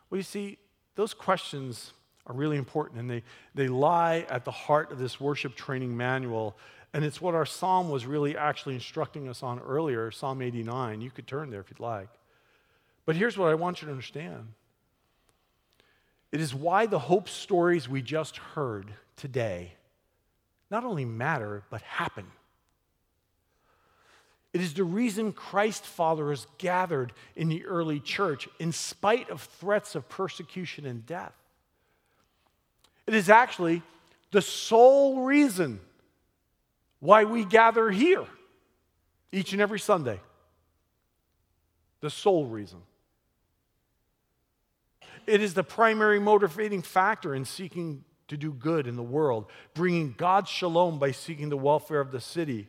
Well, 0.08 0.18
you 0.18 0.22
see, 0.22 0.58
those 0.94 1.14
questions 1.14 1.92
are 2.26 2.34
really 2.34 2.56
important 2.56 3.00
and 3.00 3.10
they, 3.10 3.22
they 3.54 3.68
lie 3.68 4.26
at 4.28 4.44
the 4.44 4.50
heart 4.50 4.92
of 4.92 4.98
this 4.98 5.20
worship 5.20 5.54
training 5.54 5.96
manual. 5.96 6.56
And 6.92 7.04
it's 7.04 7.20
what 7.20 7.34
our 7.34 7.46
psalm 7.46 7.88
was 7.88 8.06
really 8.06 8.36
actually 8.36 8.74
instructing 8.74 9.28
us 9.28 9.42
on 9.42 9.60
earlier, 9.60 10.10
Psalm 10.10 10.42
89. 10.42 11.00
You 11.00 11.10
could 11.10 11.26
turn 11.26 11.50
there 11.50 11.60
if 11.60 11.70
you'd 11.70 11.80
like. 11.80 12.08
But 13.10 13.16
here's 13.16 13.36
what 13.36 13.50
I 13.50 13.54
want 13.56 13.82
you 13.82 13.86
to 13.86 13.90
understand 13.90 14.52
it 16.30 16.40
is 16.40 16.54
why 16.54 16.86
the 16.86 17.00
hope 17.00 17.28
stories 17.28 17.88
we 17.88 18.02
just 18.02 18.36
heard 18.36 18.86
today 19.16 19.72
not 20.70 20.84
only 20.84 21.04
matter, 21.04 21.64
but 21.70 21.82
happen. 21.82 22.24
It 24.52 24.60
is 24.60 24.74
the 24.74 24.84
reason 24.84 25.32
Christ 25.32 25.84
followers 25.84 26.46
gathered 26.58 27.12
in 27.34 27.48
the 27.48 27.66
early 27.66 27.98
church 27.98 28.48
in 28.60 28.70
spite 28.70 29.28
of 29.28 29.42
threats 29.42 29.96
of 29.96 30.08
persecution 30.08 30.86
and 30.86 31.04
death. 31.04 31.34
It 33.08 33.14
is 33.14 33.28
actually 33.28 33.82
the 34.30 34.40
sole 34.40 35.24
reason 35.24 35.80
why 37.00 37.24
we 37.24 37.44
gather 37.44 37.90
here 37.90 38.24
each 39.32 39.52
and 39.52 39.60
every 39.60 39.80
Sunday. 39.80 40.20
The 42.02 42.10
sole 42.10 42.46
reason. 42.46 42.78
It 45.30 45.40
is 45.40 45.54
the 45.54 45.64
primary 45.64 46.18
motivating 46.18 46.82
factor 46.82 47.34
in 47.34 47.44
seeking 47.44 48.04
to 48.28 48.36
do 48.36 48.52
good 48.52 48.86
in 48.86 48.96
the 48.96 49.02
world, 49.02 49.46
bringing 49.74 50.14
God's 50.16 50.50
shalom 50.50 50.98
by 50.98 51.12
seeking 51.12 51.48
the 51.48 51.56
welfare 51.56 52.00
of 52.00 52.10
the 52.10 52.20
city 52.20 52.68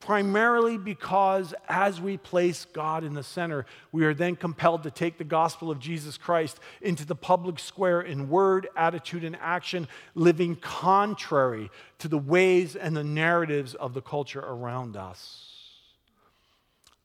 primarily 0.00 0.78
because 0.78 1.54
as 1.68 2.00
we 2.00 2.16
place 2.16 2.64
God 2.64 3.04
in 3.04 3.14
the 3.14 3.22
center, 3.22 3.66
we 3.92 4.04
are 4.06 4.14
then 4.14 4.34
compelled 4.34 4.82
to 4.82 4.90
take 4.90 5.18
the 5.18 5.24
gospel 5.24 5.70
of 5.70 5.78
Jesus 5.78 6.16
Christ 6.16 6.58
into 6.80 7.04
the 7.04 7.14
public 7.14 7.58
square 7.58 8.00
in 8.00 8.30
word, 8.30 8.66
attitude, 8.74 9.24
and 9.24 9.36
action, 9.40 9.86
living 10.14 10.56
contrary 10.56 11.70
to 11.98 12.08
the 12.08 12.18
ways 12.18 12.76
and 12.76 12.96
the 12.96 13.04
narratives 13.04 13.74
of 13.74 13.92
the 13.92 14.00
culture 14.00 14.40
around 14.40 14.96
us. 14.96 15.46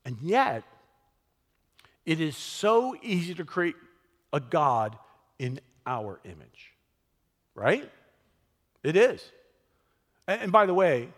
And 0.05 0.17
yet, 0.21 0.63
it 2.05 2.21
is 2.21 2.37
so 2.37 2.95
easy 3.01 3.33
to 3.35 3.43
create 3.43 3.75
a 4.33 4.39
God 4.39 4.97
in 5.39 5.59
our 5.85 6.19
image, 6.23 6.73
right? 7.53 7.89
It 8.83 8.95
is. 8.95 9.23
And 10.27 10.51
by 10.51 10.65
the 10.65 10.73
way, 10.73 11.09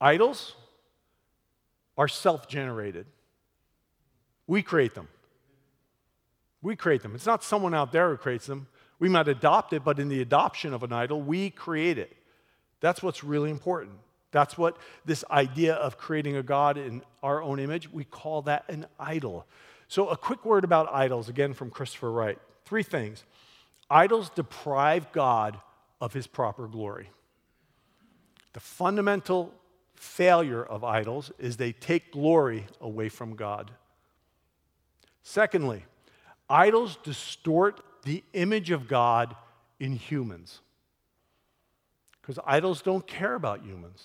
Idols 0.00 0.54
are 1.96 2.08
self 2.08 2.46
generated. 2.48 3.06
We 4.46 4.62
create 4.62 4.94
them. 4.94 5.08
We 6.62 6.76
create 6.76 7.02
them. 7.02 7.14
It's 7.14 7.26
not 7.26 7.44
someone 7.44 7.74
out 7.74 7.92
there 7.92 8.10
who 8.10 8.16
creates 8.16 8.46
them. 8.46 8.68
We 8.98 9.08
might 9.08 9.28
adopt 9.28 9.72
it, 9.72 9.84
but 9.84 9.98
in 9.98 10.08
the 10.08 10.20
adoption 10.20 10.72
of 10.72 10.82
an 10.82 10.92
idol, 10.92 11.20
we 11.20 11.50
create 11.50 11.98
it. 11.98 12.16
That's 12.80 13.02
what's 13.02 13.22
really 13.22 13.50
important. 13.50 13.96
That's 14.30 14.58
what 14.58 14.76
this 15.04 15.24
idea 15.30 15.74
of 15.74 15.98
creating 15.98 16.36
a 16.36 16.42
God 16.42 16.76
in 16.76 17.02
our 17.22 17.42
own 17.42 17.58
image, 17.58 17.90
we 17.90 18.04
call 18.04 18.42
that 18.42 18.64
an 18.68 18.86
idol. 18.98 19.46
So, 19.88 20.08
a 20.08 20.16
quick 20.16 20.44
word 20.44 20.64
about 20.64 20.92
idols, 20.92 21.28
again 21.28 21.54
from 21.54 21.70
Christopher 21.70 22.12
Wright. 22.12 22.38
Three 22.66 22.82
things. 22.82 23.24
Idols 23.90 24.28
deprive 24.30 25.12
God 25.12 25.58
of 26.00 26.12
his 26.12 26.26
proper 26.26 26.68
glory. 26.68 27.10
The 28.52 28.60
fundamental 28.60 29.52
failure 29.94 30.62
of 30.62 30.84
idols 30.84 31.32
is 31.38 31.56
they 31.56 31.72
take 31.72 32.12
glory 32.12 32.66
away 32.80 33.08
from 33.08 33.34
God. 33.34 33.70
Secondly, 35.22 35.84
idols 36.48 36.98
distort 37.02 37.80
the 38.04 38.22
image 38.32 38.70
of 38.70 38.88
God 38.88 39.34
in 39.80 39.92
humans. 39.92 40.60
Because 42.20 42.38
idols 42.46 42.82
don't 42.82 43.06
care 43.06 43.34
about 43.34 43.64
humans. 43.64 44.04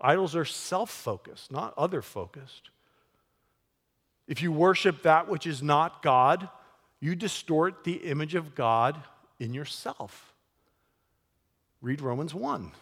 Idols 0.00 0.36
are 0.36 0.44
self 0.44 0.90
focused, 0.90 1.50
not 1.50 1.72
other 1.78 2.02
focused. 2.02 2.70
If 4.26 4.42
you 4.42 4.50
worship 4.50 5.02
that 5.02 5.28
which 5.28 5.46
is 5.46 5.62
not 5.62 6.02
God, 6.02 6.48
you 7.00 7.14
distort 7.14 7.84
the 7.84 7.94
image 7.94 8.34
of 8.34 8.54
God 8.54 9.00
in 9.38 9.54
yourself. 9.54 10.34
Read 11.80 12.00
Romans 12.00 12.34
1. 12.34 12.72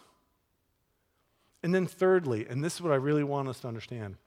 And 1.63 1.73
then, 1.73 1.87
thirdly, 1.87 2.45
and 2.47 2.63
this 2.63 2.75
is 2.75 2.81
what 2.81 2.91
I 2.91 2.97
really 2.97 3.23
want 3.23 3.47
us 3.47 3.59
to 3.61 3.67
understand 3.67 4.17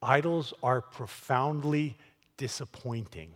idols 0.00 0.54
are 0.62 0.80
profoundly 0.80 1.96
disappointing. 2.36 3.32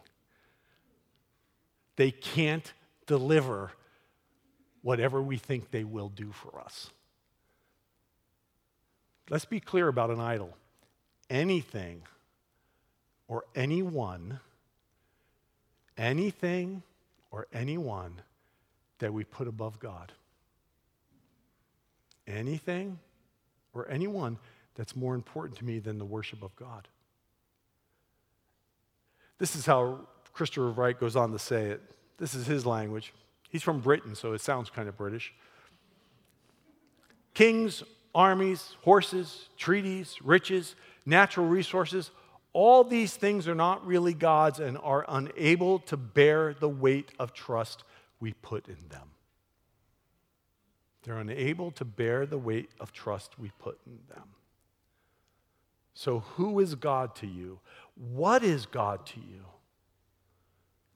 They 1.96 2.11
can't 2.11 2.72
deliver 3.06 3.72
whatever 4.82 5.20
we 5.20 5.37
think 5.37 5.70
they 5.70 5.84
will 5.84 6.08
do 6.08 6.32
for 6.32 6.61
us. 6.61 6.90
Let's 9.30 9.44
be 9.44 9.61
clear 9.61 9.88
about 9.88 10.11
an 10.11 10.20
idol. 10.20 10.56
Anything 11.30 12.02
or 13.32 13.46
anyone, 13.54 14.40
anything 15.96 16.82
or 17.30 17.46
anyone 17.50 18.20
that 18.98 19.10
we 19.10 19.24
put 19.24 19.48
above 19.48 19.78
God. 19.78 20.12
Anything 22.26 22.98
or 23.72 23.88
anyone 23.88 24.36
that's 24.74 24.94
more 24.94 25.14
important 25.14 25.58
to 25.58 25.64
me 25.64 25.78
than 25.78 25.96
the 25.96 26.04
worship 26.04 26.42
of 26.42 26.54
God. 26.56 26.88
This 29.38 29.56
is 29.56 29.64
how 29.64 30.00
Christopher 30.34 30.70
Wright 30.70 31.00
goes 31.00 31.16
on 31.16 31.32
to 31.32 31.38
say 31.38 31.70
it. 31.70 31.80
This 32.18 32.34
is 32.34 32.46
his 32.46 32.66
language. 32.66 33.14
He's 33.48 33.62
from 33.62 33.80
Britain, 33.80 34.14
so 34.14 34.34
it 34.34 34.42
sounds 34.42 34.68
kind 34.68 34.90
of 34.90 34.98
British. 34.98 35.32
Kings, 37.32 37.82
armies, 38.14 38.76
horses, 38.82 39.48
treaties, 39.56 40.18
riches, 40.22 40.74
natural 41.06 41.46
resources, 41.46 42.10
all 42.52 42.85
these 42.85 43.14
things 43.14 43.49
are 43.49 43.54
not 43.54 43.87
really 43.87 44.14
God's 44.14 44.61
and 44.61 44.76
are 44.78 45.04
unable 45.09 45.78
to 45.80 45.97
bear 45.97 46.54
the 46.54 46.68
weight 46.68 47.11
of 47.18 47.32
trust 47.32 47.85
we 48.21 48.35
put 48.35 48.68
in 48.68 48.76
them. 48.90 49.09
They're 51.02 51.18
unable 51.18 51.71
to 51.73 51.85
bear 51.85 52.26
the 52.26 52.38
weight 52.38 52.71
of 52.78 52.92
trust 52.92 53.38
we 53.38 53.50
put 53.59 53.78
in 53.87 53.99
them. 54.09 54.28
So, 55.94 56.21
who 56.21 56.61
is 56.61 56.75
God 56.75 57.14
to 57.16 57.26
you? 57.26 57.59
What 57.94 58.42
is 58.42 58.66
God 58.66 59.04
to 59.06 59.21
you? 59.21 59.44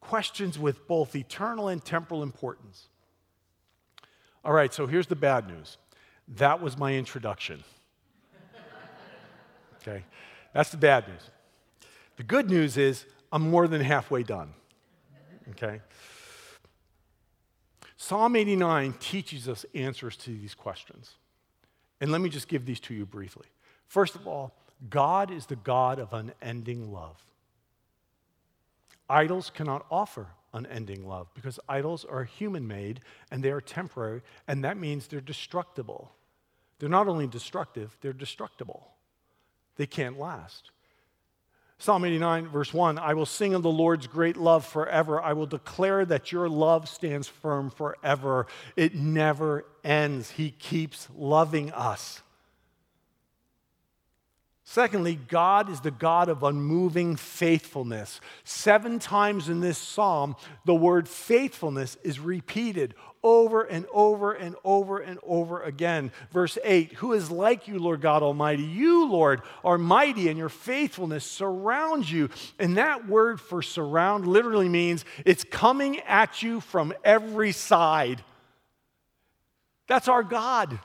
Questions 0.00 0.58
with 0.58 0.86
both 0.86 1.16
eternal 1.16 1.68
and 1.68 1.84
temporal 1.84 2.22
importance. 2.22 2.88
All 4.44 4.52
right, 4.52 4.72
so 4.72 4.86
here's 4.86 5.08
the 5.08 5.16
bad 5.16 5.48
news. 5.48 5.76
That 6.36 6.62
was 6.62 6.76
my 6.76 6.94
introduction. 6.94 7.64
Okay, 9.82 10.02
that's 10.52 10.70
the 10.70 10.76
bad 10.76 11.06
news. 11.06 11.30
The 12.16 12.22
good 12.22 12.50
news 12.50 12.76
is 12.76 13.04
I'm 13.32 13.50
more 13.50 13.68
than 13.68 13.80
halfway 13.80 14.22
done. 14.22 14.54
Okay? 15.50 15.80
Psalm 17.96 18.36
89 18.36 18.94
teaches 19.00 19.48
us 19.48 19.64
answers 19.74 20.16
to 20.18 20.30
these 20.30 20.54
questions. 20.54 21.14
And 22.00 22.12
let 22.12 22.20
me 22.20 22.28
just 22.28 22.48
give 22.48 22.66
these 22.66 22.80
to 22.80 22.94
you 22.94 23.06
briefly. 23.06 23.46
First 23.86 24.14
of 24.14 24.26
all, 24.26 24.54
God 24.90 25.30
is 25.30 25.46
the 25.46 25.56
God 25.56 25.98
of 25.98 26.12
unending 26.12 26.92
love. 26.92 27.24
Idols 29.08 29.50
cannot 29.54 29.86
offer 29.90 30.28
unending 30.52 31.06
love 31.06 31.28
because 31.34 31.60
idols 31.68 32.04
are 32.04 32.24
human 32.24 32.66
made 32.66 33.00
and 33.30 33.42
they 33.42 33.50
are 33.50 33.60
temporary, 33.60 34.22
and 34.48 34.64
that 34.64 34.76
means 34.76 35.06
they're 35.06 35.20
destructible. 35.20 36.12
They're 36.78 36.88
not 36.88 37.08
only 37.08 37.26
destructive, 37.26 37.96
they're 38.00 38.12
destructible. 38.12 38.92
They 39.76 39.86
can't 39.86 40.18
last. 40.18 40.70
Psalm 41.78 42.04
89, 42.04 42.48
verse 42.48 42.72
1 42.72 42.98
I 42.98 43.14
will 43.14 43.26
sing 43.26 43.54
of 43.54 43.62
the 43.62 43.70
Lord's 43.70 44.06
great 44.06 44.36
love 44.36 44.64
forever. 44.64 45.20
I 45.20 45.34
will 45.34 45.46
declare 45.46 46.04
that 46.06 46.32
your 46.32 46.48
love 46.48 46.88
stands 46.88 47.28
firm 47.28 47.70
forever. 47.70 48.46
It 48.76 48.94
never 48.94 49.64
ends. 49.84 50.30
He 50.30 50.50
keeps 50.50 51.08
loving 51.14 51.72
us. 51.72 52.22
Secondly, 54.68 55.14
God 55.28 55.70
is 55.70 55.80
the 55.80 55.92
God 55.92 56.28
of 56.28 56.42
unmoving 56.42 57.14
faithfulness. 57.14 58.20
Seven 58.42 58.98
times 58.98 59.48
in 59.48 59.60
this 59.60 59.78
psalm, 59.78 60.34
the 60.64 60.74
word 60.74 61.08
faithfulness 61.08 61.96
is 62.02 62.18
repeated 62.18 62.94
over 63.26 63.64
and 63.64 63.86
over 63.92 64.32
and 64.32 64.54
over 64.62 65.00
and 65.00 65.18
over 65.24 65.60
again. 65.60 66.12
Verse 66.30 66.56
8 66.62 66.92
Who 66.94 67.12
is 67.12 67.28
like 67.28 67.66
you, 67.66 67.80
Lord 67.80 68.00
God 68.00 68.22
Almighty? 68.22 68.62
You, 68.62 69.10
Lord, 69.10 69.42
are 69.64 69.78
mighty, 69.78 70.28
and 70.28 70.38
your 70.38 70.48
faithfulness 70.48 71.24
surrounds 71.24 72.10
you. 72.10 72.30
And 72.60 72.76
that 72.76 73.08
word 73.08 73.40
for 73.40 73.62
surround 73.62 74.28
literally 74.28 74.68
means 74.68 75.04
it's 75.24 75.42
coming 75.42 75.98
at 76.00 76.40
you 76.40 76.60
from 76.60 76.94
every 77.02 77.50
side. 77.50 78.22
That's 79.88 80.06
our 80.06 80.22
God. 80.22 80.78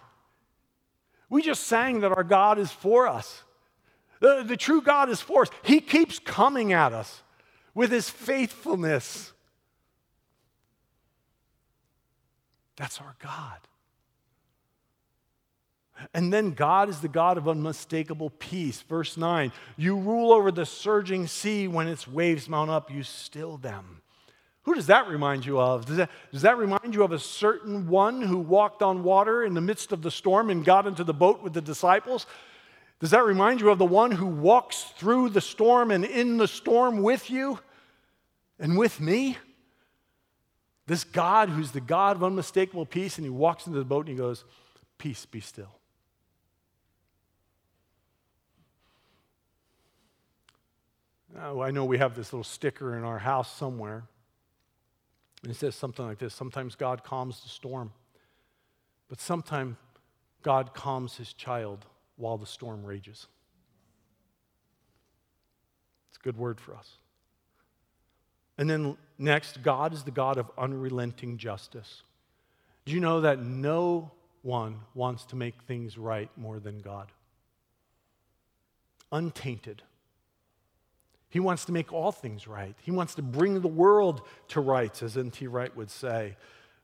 We 1.29 1.43
just 1.43 1.67
sang 1.67 2.00
that 2.00 2.12
our 2.12 2.24
God 2.24 2.57
is 2.57 2.71
for 2.71 3.07
us. 3.07 3.43
The, 4.19 4.43
the 4.43 4.57
true 4.57 4.81
God 4.81 5.10
is 5.10 5.21
for 5.21 5.43
us. 5.43 5.50
He 5.62 5.79
keeps 5.79 6.17
coming 6.17 6.74
at 6.74 6.91
us 6.91 7.21
with 7.75 7.91
his 7.91 8.10
faithfulness. 8.10 9.31
That's 12.78 13.00
our 13.00 13.16
God. 13.20 13.60
And 16.13 16.34
then 16.34 16.51
God 16.51 16.90
is 16.90 17.00
the 17.00 17.08
God 17.08 17.38
of 17.38 17.48
unmistakable 17.48 18.32
peace. 18.32 18.82
Verse 18.82 19.18
9 19.18 19.51
You 19.78 19.98
rule 19.98 20.32
over 20.32 20.51
the 20.51 20.66
surging 20.66 21.28
sea 21.28 21.68
when 21.68 21.88
its 21.88 22.08
waves 22.08 22.50
mount 22.50 22.72
up, 22.72 22.92
you 22.92 23.04
still 23.04 23.58
them. 23.58 24.01
Who 24.63 24.75
does 24.75 24.88
that 24.88 25.08
remind 25.08 25.46
you 25.46 25.60
of? 25.60 25.86
Does 25.86 25.98
that, 25.98 26.12
does 26.32 26.44
that 26.44 26.58
remind 26.58 26.94
you 26.94 27.04
of 27.04 27.12
a 27.12 27.20
certain 27.20 27.88
one 27.88 28.22
who 28.22 28.38
walked 28.38 28.84
on 28.84 29.04
water 29.04 29.44
in 29.44 29.56
the 29.56 29.62
midst 29.62 29.92
of 29.92 30.04
the 30.04 30.12
storm 30.12 30.51
and 30.51 30.63
got 30.63 30.86
into 30.86 31.04
the 31.04 31.13
boat 31.13 31.42
with 31.42 31.54
the 31.54 31.62
disciples? 31.62 32.28
Does 33.00 33.10
that 33.10 33.25
remind 33.25 33.62
you 33.62 33.72
of 33.72 33.80
the 33.80 33.86
one 33.86 34.12
who 34.12 34.28
walks 34.28 34.84
through 34.98 35.30
the 35.30 35.42
storm 35.42 35.90
and 35.90 36.06
in 36.06 36.38
the 36.38 36.48
storm 36.48 37.01
with 37.01 37.32
you 37.32 37.60
and 38.60 38.78
with 38.78 39.01
me? 39.01 39.38
This 40.91 41.05
God 41.05 41.48
who's 41.48 41.71
the 41.71 41.79
God 41.79 42.17
of 42.17 42.24
unmistakable 42.25 42.86
peace, 42.86 43.17
and 43.17 43.24
he 43.24 43.29
walks 43.29 43.65
into 43.65 43.79
the 43.79 43.86
boat 43.86 44.10
and 44.10 44.10
he 44.10 44.15
goes, 44.15 44.43
Peace, 44.98 45.25
be 45.25 45.39
still. 45.39 45.79
Now, 51.33 51.62
I 51.62 51.71
know 51.71 51.86
we 51.86 51.98
have 52.00 52.13
this 52.13 52.33
little 52.33 52.43
sticker 52.43 52.98
in 52.98 53.05
our 53.05 53.19
house 53.19 53.55
somewhere. 53.55 54.03
And 55.43 55.51
it 55.53 55.55
says 55.55 55.75
something 55.75 56.05
like 56.05 56.17
this 56.17 56.33
Sometimes 56.33 56.75
God 56.75 57.05
calms 57.05 57.39
the 57.39 57.48
storm, 57.48 57.93
but 59.07 59.21
sometimes 59.21 59.77
God 60.43 60.74
calms 60.74 61.15
his 61.15 61.31
child 61.31 61.86
while 62.17 62.38
the 62.38 62.45
storm 62.45 62.83
rages. 62.83 63.27
It's 66.10 66.17
a 66.17 66.21
good 66.21 66.36
word 66.36 66.60
for 66.60 66.75
us. 66.75 66.98
And 68.58 68.70
then 68.70 68.98
next, 69.17 69.63
God 69.63 69.93
is 69.93 70.03
the 70.03 70.12
God 70.12 70.38
of 70.38 70.51
unrelenting 70.58 71.38
justice. 71.38 72.03
Do 72.86 72.93
you 72.93 73.00
know 73.00 73.22
that 73.22 73.39
no 73.39 74.12
one 74.41 74.79
wants 74.93 75.25
to 75.25 75.36
make 75.36 75.55
things 75.67 75.98
right 75.98 76.29
more 76.36 76.60
than 76.60 76.79
God? 76.79 77.12
Untainted. 79.12 79.84
He 81.29 81.39
wants 81.39 81.65
to 81.65 81.72
make 81.72 81.93
all 81.93 82.12
things 82.12 82.48
right. 82.48 82.75
He 82.81 82.91
wants 82.91 83.15
to 83.15 83.22
bring 83.22 83.62
the 83.62 83.67
world 83.67 84.22
to 84.50 84.60
rights, 84.60 85.01
as 85.01 85.17
N.T. 85.17 85.48
Wright 85.48 85.75
would 85.77 85.89
say. 85.89 86.36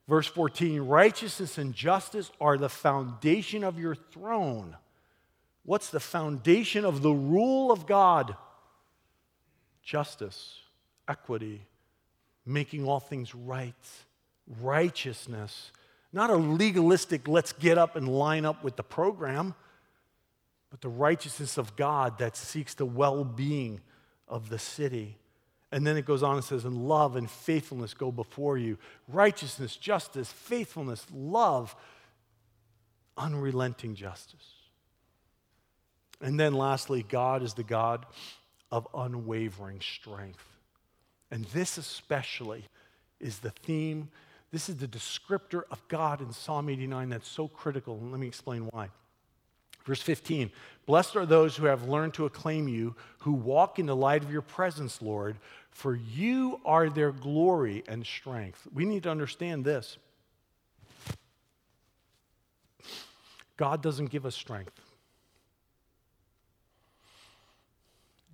Verse 0.07 0.27
14 0.27 0.81
Righteousness 0.81 1.57
and 1.57 1.73
justice 1.73 2.31
are 2.39 2.57
the 2.57 2.69
foundation 2.69 3.63
of 3.63 3.77
your 3.77 3.95
throne. 3.95 4.77
What's 5.63 5.89
the 5.89 5.99
foundation 5.99 6.85
of 6.85 7.01
the 7.01 7.11
rule 7.11 7.73
of 7.73 7.85
God? 7.85 8.37
Justice, 9.83 10.59
equity, 11.07 11.61
making 12.45 12.85
all 12.85 12.99
things 12.99 13.33
right, 13.33 13.73
righteousness. 14.61 15.71
Not 16.13 16.29
a 16.29 16.35
legalistic, 16.35 17.27
let's 17.27 17.53
get 17.53 17.77
up 17.77 17.95
and 17.95 18.07
line 18.07 18.45
up 18.45 18.63
with 18.63 18.75
the 18.75 18.83
program, 18.83 19.53
but 20.69 20.81
the 20.81 20.89
righteousness 20.89 21.57
of 21.57 21.75
God 21.75 22.17
that 22.19 22.35
seeks 22.35 22.73
the 22.73 22.85
well 22.85 23.23
being 23.23 23.81
of 24.27 24.49
the 24.49 24.59
city. 24.59 25.17
And 25.71 25.85
then 25.85 25.97
it 25.97 26.05
goes 26.05 26.23
on 26.23 26.35
and 26.35 26.43
says, 26.43 26.63
and 26.63 26.87
love 26.87 27.17
and 27.17 27.29
faithfulness 27.29 27.93
go 27.93 28.11
before 28.11 28.57
you. 28.57 28.77
Righteousness, 29.07 29.75
justice, 29.75 30.31
faithfulness, 30.31 31.05
love, 31.13 31.75
unrelenting 33.17 33.95
justice. 33.95 34.53
And 36.21 36.39
then 36.39 36.53
lastly, 36.53 37.05
God 37.07 37.43
is 37.43 37.53
the 37.53 37.63
God 37.63 38.05
of 38.71 38.87
unwavering 38.93 39.81
strength. 39.81 40.56
And 41.31 41.45
this 41.45 41.77
especially 41.77 42.65
is 43.19 43.39
the 43.39 43.51
theme, 43.51 44.09
this 44.51 44.69
is 44.69 44.77
the 44.77 44.87
descriptor 44.87 45.63
of 45.71 45.85
God 45.87 46.21
in 46.21 46.31
Psalm 46.31 46.69
89 46.69 47.09
that's 47.09 47.27
so 47.27 47.47
critical. 47.47 47.97
And 47.97 48.11
let 48.11 48.19
me 48.19 48.27
explain 48.27 48.69
why. 48.71 48.89
Verse 49.85 50.01
15 50.01 50.51
Blessed 50.85 51.15
are 51.15 51.25
those 51.25 51.55
who 51.55 51.65
have 51.65 51.87
learned 51.87 52.13
to 52.15 52.25
acclaim 52.25 52.67
you, 52.67 52.95
who 53.19 53.31
walk 53.33 53.79
in 53.79 53.85
the 53.85 53.95
light 53.95 54.23
of 54.23 54.31
your 54.31 54.41
presence, 54.41 55.01
Lord, 55.01 55.37
for 55.69 55.95
you 55.95 56.59
are 56.65 56.89
their 56.89 57.11
glory 57.11 57.83
and 57.87 58.05
strength. 58.05 58.67
We 58.73 58.85
need 58.85 59.03
to 59.03 59.11
understand 59.11 59.65
this 59.65 59.97
God 63.57 63.81
doesn't 63.81 64.07
give 64.11 64.25
us 64.25 64.35
strength, 64.35 64.79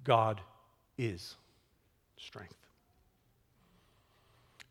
God 0.03 0.41
is 0.97 1.36
strength. 2.17 2.62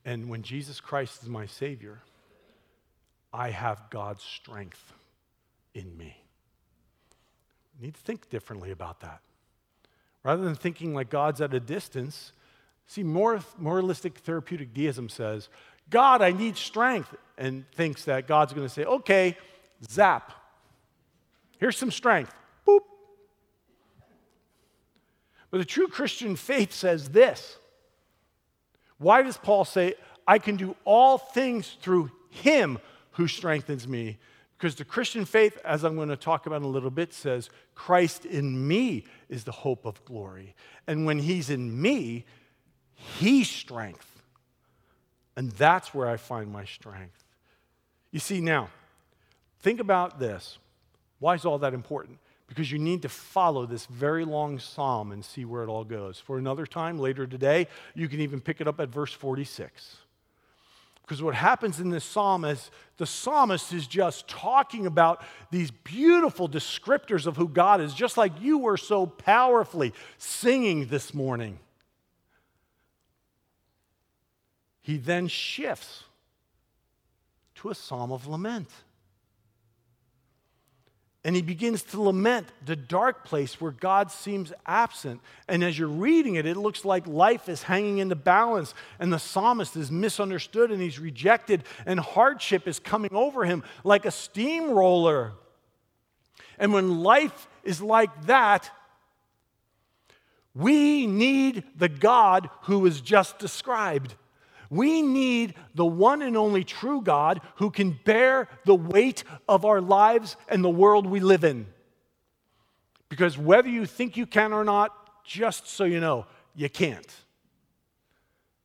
And 0.05 0.29
when 0.29 0.43
Jesus 0.43 0.81
Christ 0.81 1.23
is 1.23 1.29
my 1.29 1.47
Savior, 1.47 2.01
I 3.33 3.51
have 3.51 3.91
God's 3.91 4.23
strength 4.23 4.93
in 5.75 5.97
me 5.97 6.23
need 7.83 7.95
to 7.95 8.01
think 8.01 8.31
differently 8.31 8.71
about 8.71 9.01
that. 9.01 9.21
Rather 10.23 10.45
than 10.45 10.55
thinking 10.55 10.95
like 10.95 11.11
God's 11.11 11.41
at 11.41 11.53
a 11.53 11.61
distance, 11.61 12.33
see, 12.87 13.03
more 13.03 13.41
moralistic 13.59 14.19
therapeutic 14.19 14.73
deism 14.73 15.09
says, 15.09 15.49
God, 15.91 16.23
I 16.23 16.31
need 16.31 16.57
strength, 16.57 17.15
and 17.37 17.69
thinks 17.73 18.05
that 18.05 18.29
God's 18.29 18.53
going 18.53 18.67
to 18.67 18.73
say, 18.73 18.85
okay, 18.85 19.37
zap. 19.91 20.33
Here's 21.59 21.77
some 21.77 21.91
strength. 21.91 22.33
Boop. 22.67 22.81
But 25.51 25.59
the 25.59 25.65
true 25.65 25.89
Christian 25.89 26.37
faith 26.37 26.73
says 26.73 27.09
this. 27.09 27.59
Why 29.03 29.23
does 29.23 29.37
Paul 29.37 29.65
say, 29.65 29.95
I 30.27 30.39
can 30.39 30.57
do 30.57 30.77
all 30.85 31.19
things 31.19 31.77
through 31.81 32.11
him 32.31 32.79
who 33.13 33.27
strengthens 33.27 33.89
me? 33.89 34.19
Because 34.57 34.77
the 34.77 34.85
Christian 34.85 35.25
faith, 35.25 35.59
as 35.65 35.83
I'm 35.83 35.97
going 35.97 36.09
to 36.09 36.17
talk 36.17 36.47
about 36.47 36.59
in 36.59 36.63
a 36.63 36.69
little 36.69 36.91
bit, 36.91 37.13
says, 37.13 37.51
Christ 37.75 38.25
in 38.25 38.69
me 38.69 39.05
is 39.29 39.43
the 39.43 39.51
hope 39.51 39.85
of 39.85 40.05
glory. 40.05 40.55
And 40.87 41.05
when 41.05 41.19
he's 41.19 41.51
in 41.51 41.83
me, 41.83 42.25
he's 42.95 43.51
strength. 43.51 44.23
And 45.37 45.51
that's 45.51 45.93
where 45.93 46.09
I 46.09 46.17
find 46.17 46.53
my 46.53 46.65
strength. 46.65 47.25
You 48.13 48.21
see, 48.21 48.41
now, 48.41 48.69
think 49.61 49.81
about 49.81 50.21
this. 50.21 50.59
Why 51.19 51.35
is 51.35 51.45
all 51.45 51.59
that 51.59 51.75
important? 51.75 52.19
Because 52.53 52.71
you 52.71 52.79
need 52.79 53.01
to 53.01 53.09
follow 53.09 53.65
this 53.65 53.87
very 53.87 54.27
long 54.27 54.59
psalm 54.59 55.11
and 55.11 55.25
see 55.25 55.47
where 55.47 55.63
it 55.63 55.69
all 55.69 55.85
goes. 55.85 56.19
For 56.19 56.37
another 56.37 56.67
time 56.67 56.99
later 56.99 57.27
today, 57.27 57.67
you 57.95 58.09
can 58.09 58.21
even 58.21 58.43
pick 58.43 58.61
it 58.61 58.69
up 58.69 58.79
at 58.79 58.91
verse 58.91 59.11
46. 59.11 59.97
Because 61.01 61.23
what 61.23 61.35
happens 61.35 61.81
in 61.81 61.89
this 61.89 62.05
psalm 62.05 62.45
is 62.45 62.71
the 62.99 63.07
psalmist 63.07 63.73
is 63.73 63.87
just 63.87 64.29
talking 64.29 64.85
about 64.85 65.25
these 65.51 65.71
beautiful 65.71 66.47
descriptors 66.47 67.27
of 67.27 67.39
who 67.39 67.49
God 67.49 67.81
is, 67.81 67.95
just 67.95 68.19
like 68.19 68.33
you 68.39 68.59
were 68.59 68.77
so 68.77 69.07
powerfully 69.07 69.95
singing 70.19 70.89
this 70.89 71.15
morning. 71.15 71.59
He 74.83 74.99
then 74.99 75.27
shifts 75.27 76.05
to 77.55 77.71
a 77.71 77.75
psalm 77.75 78.13
of 78.13 78.27
lament. 78.27 78.69
And 81.25 81.37
he 81.37 81.43
begins 81.43 81.85
to 81.85 82.03
lament 82.03 82.49
the 82.65 82.75
dark 82.75 83.25
place 83.25 83.61
where 83.61 83.71
God 83.71 84.11
seems 84.11 84.53
absent. 84.67 85.21
And 85.47 85.63
as 85.63 85.79
you're 85.79 85.87
reading 85.87 86.35
it, 86.35 86.47
it 86.47 86.57
looks 86.57 86.85
like 86.85 87.07
life 87.07 87.49
is 87.49 87.63
hanging 87.63 87.99
in 87.99 88.09
the 88.09 88.17
balance, 88.17 88.75
and 88.99 89.13
the 89.13 89.21
psalmist 89.21 89.77
is 89.77 89.91
misunderstood 89.91 90.73
and 90.73 90.83
he's 90.83 90.99
rejected, 90.99 91.63
and 91.87 92.01
hardship 92.01 92.67
is 92.67 92.81
coming 92.81 93.15
over 93.15 93.45
him 93.45 93.63
like 93.85 94.05
a 94.05 94.11
steamroller. 94.11 95.35
And 96.59 96.73
when 96.73 97.03
life 97.03 97.47
is 97.63 97.81
like 97.81 98.27
that, 98.27 98.71
we 100.55 101.07
need 101.07 101.63
the 101.77 101.89
God 101.89 102.51
who 102.63 102.85
is 102.85 103.01
just 103.01 103.39
described. 103.39 104.17
We 104.73 105.03
need 105.03 105.53
the 105.75 105.85
one 105.85 106.23
and 106.23 106.35
only 106.35 106.65
true 106.65 107.03
God 107.03 107.43
who 107.57 107.71
can 107.71 107.91
bear 108.07 108.49
the 108.65 108.75
weight 108.75 109.23
of 109.47 109.67
our 109.67 109.83
lives 109.83 110.35
and 110.49 110.65
the 110.65 110.71
world 110.71 111.05
we 111.05 111.21
live 111.21 111.45
in. 111.45 111.67
Because 113.11 113.37
whether 113.37 113.69
you 113.69 113.85
think 113.85 114.17
you 114.17 114.25
can 114.25 114.55
or 114.55 114.65
not, 114.65 115.25
just 115.27 115.69
so 115.69 115.85
you 115.85 116.01
know, 116.01 116.25
you 116.55 116.71
can't. 116.71 117.15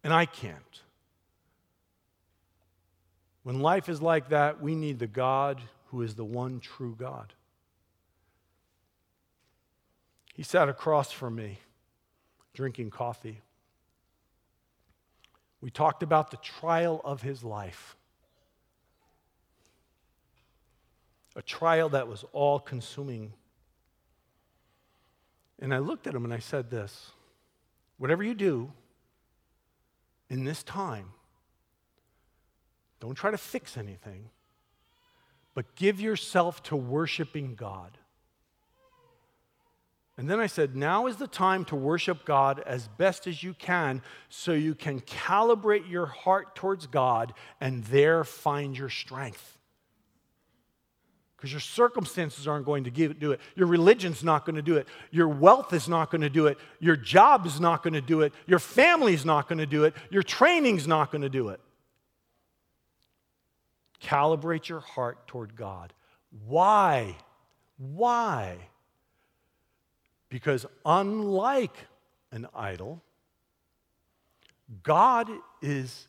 And 0.01 0.13
I 0.13 0.27
can't. 0.27 0.81
When 3.43 3.59
life 3.59 3.89
is 3.89 4.01
like 4.01 4.29
that, 4.29 4.61
we 4.61 4.75
need 4.75 4.99
the 4.99 5.07
God 5.07 5.59
who 5.87 6.03
is 6.03 6.15
the 6.15 6.23
one 6.23 6.61
true 6.61 6.95
God. 6.97 7.33
He 10.33 10.43
sat 10.43 10.69
across 10.69 11.11
from 11.11 11.35
me 11.35 11.59
drinking 12.53 12.91
coffee. 12.91 13.41
We 15.61 15.71
talked 15.71 16.03
about 16.03 16.31
the 16.31 16.37
trial 16.37 17.01
of 17.03 17.21
his 17.21 17.43
life. 17.43 17.95
A 21.35 21.41
trial 21.41 21.89
that 21.89 22.07
was 22.07 22.25
all 22.31 22.59
consuming. 22.59 23.33
And 25.59 25.73
I 25.73 25.79
looked 25.79 26.07
at 26.07 26.13
him 26.13 26.25
and 26.25 26.33
I 26.33 26.39
said 26.39 26.69
this 26.69 27.11
whatever 27.97 28.23
you 28.23 28.35
do 28.35 28.71
in 30.29 30.43
this 30.43 30.61
time, 30.63 31.11
don't 32.99 33.15
try 33.15 33.31
to 33.31 33.37
fix 33.37 33.77
anything, 33.77 34.29
but 35.53 35.75
give 35.75 35.99
yourself 35.99 36.61
to 36.63 36.75
worshiping 36.75 37.55
God. 37.55 37.97
And 40.17 40.27
then 40.27 40.39
I 40.39 40.47
said, 40.47 40.75
now 40.75 41.05
is 41.05 41.17
the 41.17 41.27
time 41.27 41.63
to 41.65 41.75
worship 41.75 42.25
God 42.25 42.63
as 42.65 42.87
best 42.87 43.27
as 43.27 43.43
you 43.43 43.53
can 43.53 44.01
so 44.29 44.51
you 44.51 44.73
can 44.73 44.99
calibrate 45.01 45.89
your 45.89 46.07
heart 46.07 46.55
towards 46.55 46.87
God 46.87 47.33
and 47.61 47.83
there 47.85 48.23
find 48.23 48.75
your 48.75 48.89
strength. 48.89 49.57
Because 51.35 51.51
your 51.51 51.61
circumstances 51.61 52.47
aren't 52.47 52.65
going 52.65 52.85
to 52.85 52.89
give, 52.89 53.19
do 53.19 53.31
it. 53.31 53.39
Your 53.55 53.67
religion's 53.67 54.23
not 54.23 54.43
going 54.43 54.55
to 54.55 54.63
do 54.63 54.77
it. 54.77 54.87
Your 55.11 55.27
wealth 55.27 55.71
is 55.71 55.87
not 55.87 56.09
going 56.09 56.21
to 56.21 56.31
do 56.31 56.47
it. 56.47 56.57
Your 56.79 56.95
job 56.95 57.45
is 57.45 57.59
not 57.59 57.83
going 57.83 57.93
to 57.93 58.01
do 58.01 58.21
it. 58.21 58.33
Your 58.47 58.57
family's 58.57 59.23
not 59.23 59.47
going 59.47 59.59
to 59.59 59.67
do 59.67 59.83
it. 59.83 59.93
Your 60.09 60.23
training's 60.23 60.87
not 60.87 61.11
going 61.11 61.21
to 61.21 61.29
do 61.29 61.49
it. 61.49 61.59
Calibrate 64.01 64.67
your 64.67 64.79
heart 64.79 65.27
toward 65.27 65.55
God. 65.55 65.93
Why? 66.47 67.15
Why? 67.77 68.57
Because 70.29 70.65
unlike 70.85 71.75
an 72.31 72.47
idol, 72.53 73.01
God 74.83 75.29
is 75.61 76.07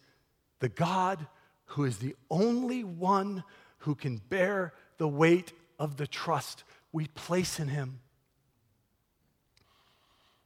the 0.61 0.69
God 0.69 1.27
who 1.67 1.85
is 1.85 1.99
the 1.99 2.17
only 2.31 2.83
one 2.83 3.45
who 3.79 3.95
can 3.95 4.17
bear 4.17 4.73
the 4.99 5.09
weight 5.09 5.53
of 5.79 5.97
the 5.97 6.07
trust 6.07 6.65
we 6.93 7.07
place 7.09 7.61
in 7.61 7.69
Him. 7.69 8.01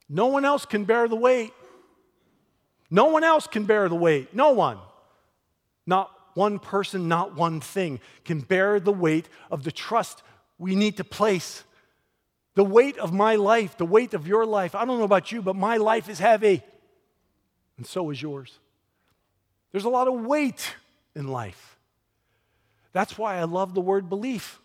No 0.07 0.27
one 0.27 0.45
else 0.45 0.65
can 0.65 0.83
bear 0.83 1.07
the 1.07 1.15
weight. 1.15 1.53
No 2.91 3.05
one 3.05 3.23
else 3.23 3.47
can 3.47 3.65
bear 3.65 3.89
the 3.89 3.95
weight. 3.95 4.35
No 4.35 4.51
one. 4.51 4.77
Not 5.87 6.11
one 6.35 6.59
person, 6.59 7.07
not 7.07 7.35
one 7.35 7.59
thing 7.59 7.99
can 8.23 8.41
bear 8.41 8.79
the 8.79 8.91
weight 8.91 9.27
of 9.49 9.63
the 9.63 9.71
trust 9.71 10.21
we 10.59 10.75
need 10.75 10.97
to 10.97 11.03
place 11.03 11.63
the 12.55 12.63
weight 12.63 12.97
of 12.97 13.11
my 13.11 13.35
life, 13.35 13.77
the 13.77 13.85
weight 13.85 14.13
of 14.13 14.27
your 14.27 14.45
life, 14.45 14.75
I 14.75 14.85
don't 14.85 14.99
know 14.99 15.05
about 15.05 15.31
you, 15.31 15.41
but 15.41 15.55
my 15.55 15.77
life 15.77 16.09
is 16.09 16.19
heavy. 16.19 16.63
And 17.77 17.85
so 17.85 18.09
is 18.11 18.21
yours. 18.21 18.59
There's 19.71 19.85
a 19.85 19.89
lot 19.89 20.07
of 20.07 20.13
weight 20.25 20.75
in 21.15 21.27
life. 21.27 21.77
That's 22.91 23.17
why 23.17 23.37
I 23.37 23.43
love 23.43 23.73
the 23.73 23.81
word 23.81 24.07
belief. 24.07 24.59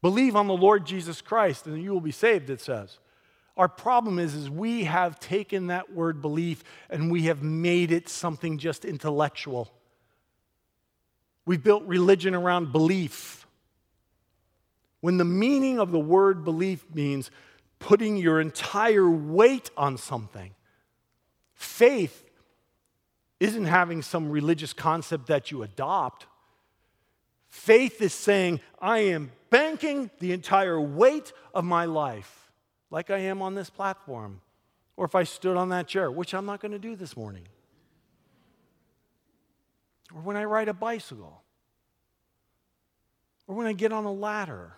Believe 0.00 0.34
on 0.34 0.46
the 0.46 0.56
Lord 0.56 0.86
Jesus 0.86 1.20
Christ 1.20 1.66
and 1.66 1.82
you 1.82 1.92
will 1.92 2.00
be 2.00 2.10
saved, 2.10 2.50
it 2.50 2.60
says. 2.60 2.98
Our 3.56 3.68
problem 3.68 4.18
is, 4.18 4.34
is 4.34 4.50
we 4.50 4.84
have 4.84 5.20
taken 5.20 5.68
that 5.68 5.92
word 5.92 6.20
belief 6.20 6.64
and 6.90 7.10
we 7.10 7.24
have 7.24 7.42
made 7.42 7.92
it 7.92 8.08
something 8.08 8.58
just 8.58 8.84
intellectual. 8.84 9.72
We've 11.46 11.62
built 11.62 11.84
religion 11.84 12.34
around 12.34 12.72
belief. 12.72 13.43
When 15.04 15.18
the 15.18 15.24
meaning 15.26 15.78
of 15.78 15.92
the 15.92 15.98
word 15.98 16.44
belief 16.46 16.82
means 16.94 17.30
putting 17.78 18.16
your 18.16 18.40
entire 18.40 19.06
weight 19.06 19.70
on 19.76 19.98
something, 19.98 20.54
faith 21.52 22.24
isn't 23.38 23.66
having 23.66 24.00
some 24.00 24.30
religious 24.30 24.72
concept 24.72 25.26
that 25.26 25.50
you 25.50 25.62
adopt. 25.62 26.24
Faith 27.48 28.00
is 28.00 28.14
saying, 28.14 28.60
I 28.80 29.00
am 29.00 29.30
banking 29.50 30.10
the 30.20 30.32
entire 30.32 30.80
weight 30.80 31.34
of 31.52 31.66
my 31.66 31.84
life, 31.84 32.50
like 32.90 33.10
I 33.10 33.18
am 33.18 33.42
on 33.42 33.54
this 33.54 33.68
platform, 33.68 34.40
or 34.96 35.04
if 35.04 35.14
I 35.14 35.24
stood 35.24 35.58
on 35.58 35.68
that 35.68 35.86
chair, 35.86 36.10
which 36.10 36.32
I'm 36.32 36.46
not 36.46 36.60
going 36.62 36.72
to 36.72 36.78
do 36.78 36.96
this 36.96 37.14
morning, 37.14 37.46
or 40.14 40.22
when 40.22 40.38
I 40.38 40.44
ride 40.44 40.68
a 40.68 40.72
bicycle, 40.72 41.42
or 43.46 43.54
when 43.54 43.66
I 43.66 43.74
get 43.74 43.92
on 43.92 44.06
a 44.06 44.10
ladder 44.10 44.76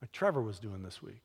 like 0.00 0.12
Trevor 0.12 0.40
was 0.40 0.58
doing 0.58 0.82
this 0.82 1.02
week. 1.02 1.20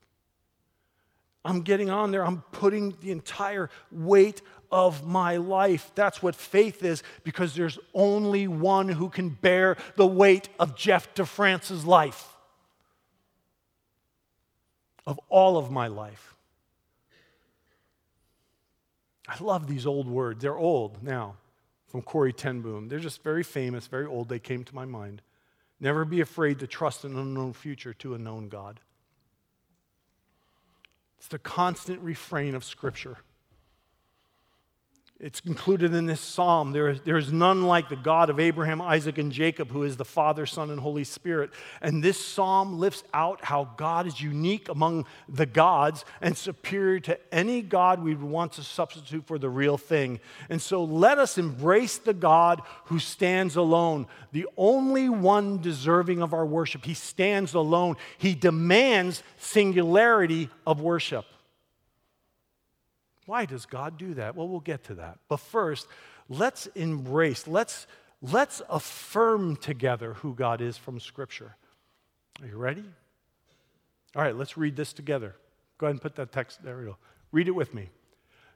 I'm 1.44 1.62
getting 1.62 1.92
on 1.92 2.10
there. 2.10 2.26
I'm 2.26 2.42
putting 2.52 2.96
the 3.02 3.12
entire 3.12 3.70
weight 3.92 4.42
of 4.72 5.06
my 5.06 5.38
life. 5.38 5.92
That's 5.94 6.24
what 6.24 6.36
faith 6.36 6.84
is 6.84 7.04
because 7.24 7.54
there's 7.54 7.78
only 7.94 8.48
one 8.48 8.90
who 8.90 9.10
can 9.10 9.30
bear 9.30 9.78
the 9.96 10.08
weight 10.08 10.50
of 10.60 10.76
Jeff 10.76 11.14
DeFrance's 11.14 11.86
life, 11.86 12.28
of 15.06 15.20
all 15.30 15.58
of 15.58 15.70
my 15.70 15.86
life. 15.86 16.36
I 19.28 19.36
love 19.44 19.68
these 19.68 19.86
old 19.86 20.08
words. 20.08 20.42
They're 20.42 20.58
old 20.58 21.04
now 21.04 21.36
from 21.88 22.02
Corrie 22.02 22.34
ten 22.34 22.62
Boom. 22.62 22.88
They're 22.88 23.00
just 23.00 23.24
very 23.24 23.44
famous, 23.44 23.86
very 23.86 24.08
old. 24.08 24.30
They 24.30 24.40
came 24.40 24.64
to 24.64 24.76
my 24.76 24.86
mind. 24.86 25.22
Never 25.80 26.06
be 26.06 26.22
afraid 26.22 26.60
to 26.60 26.68
trust 26.68 27.04
an 27.04 27.18
unknown 27.18 27.54
future 27.54 27.94
to 27.96 28.14
a 28.14 28.18
known 28.18 28.48
God. 28.48 28.80
It's 31.18 31.28
the 31.28 31.40
constant 31.40 32.02
refrain 32.02 32.56
of 32.56 32.64
Scripture. 32.64 33.18
It's 35.18 35.40
included 35.46 35.94
in 35.94 36.08
this 36.08 36.20
psalm. 36.20 36.74
There 36.74 36.90
is, 36.90 37.00
there 37.02 37.16
is 37.16 37.32
none 37.32 37.64
like 37.64 37.88
the 37.88 37.96
God 37.96 38.30
of 38.30 38.38
Abraham, 38.38 38.82
Isaac, 38.82 39.18
and 39.18 39.32
Jacob, 39.32 39.70
who 39.70 39.84
is 39.84 39.96
the 39.96 40.04
Father, 40.04 40.46
Son, 40.46 40.70
and 40.70 40.80
Holy 40.80 41.06
Spirit. 41.06 41.52
And 41.82 42.04
this 42.04 42.24
psalm 42.24 42.80
lifts 42.80 43.06
out 43.14 43.46
how 43.46 43.70
God 43.78 44.08
is 44.08 44.20
unique 44.20 44.68
among 44.68 45.06
the 45.30 45.46
gods 45.46 46.04
and 46.20 46.36
superior 46.36 47.00
to 47.00 47.34
any 47.34 47.62
God 47.62 48.04
we 48.04 48.14
would 48.14 48.30
want 48.30 48.52
to 48.54 48.64
substitute 48.64 49.26
for 49.26 49.40
the 49.40 49.50
real 49.50 49.78
thing. 49.78 50.20
And 50.50 50.62
so 50.62 50.84
let 50.84 51.18
us 51.18 51.38
embrace 51.38 51.98
the 51.98 52.14
God 52.14 52.62
who 52.86 53.00
stands 53.00 53.56
alone, 53.56 54.08
the 54.34 54.48
only 54.58 55.08
one 55.08 55.62
deserving 55.62 56.22
of 56.22 56.34
our 56.34 56.46
worship. 56.46 56.84
He 56.84 56.94
stands 56.94 57.54
alone, 57.54 57.96
He 58.18 58.36
demands 58.36 59.24
singularity 59.38 60.50
of 60.68 60.82
worship. 60.82 61.26
Why 63.26 63.46
does 63.46 63.66
God 63.66 63.98
do 63.98 64.14
that? 64.16 64.36
Well, 64.36 64.48
we'll 64.48 64.60
get 64.60 64.84
to 64.86 64.96
that. 64.96 65.18
But 65.28 65.38
first, 65.38 65.88
let's 66.30 66.68
embrace, 66.68 67.48
let's, 67.48 67.88
let's 68.22 68.62
affirm 68.70 69.56
together 69.56 70.14
who 70.16 70.36
God 70.36 70.62
is 70.62 70.78
from 70.78 71.00
Scripture. 71.00 71.56
Are 72.42 72.48
you 72.48 72.58
ready? 72.58 72.84
All 74.16 74.22
right, 74.22 74.36
let's 74.36 74.58
read 74.58 74.76
this 74.76 74.94
together. 74.94 75.36
Go 75.78 75.88
ahead 75.88 75.96
and 75.96 76.02
put 76.02 76.16
that 76.16 76.32
text 76.32 76.64
there. 76.64 76.78
We 76.78 76.86
go. 76.86 76.98
Read 77.32 77.48
it 77.48 77.52
with 77.52 77.74
me. 77.74 77.90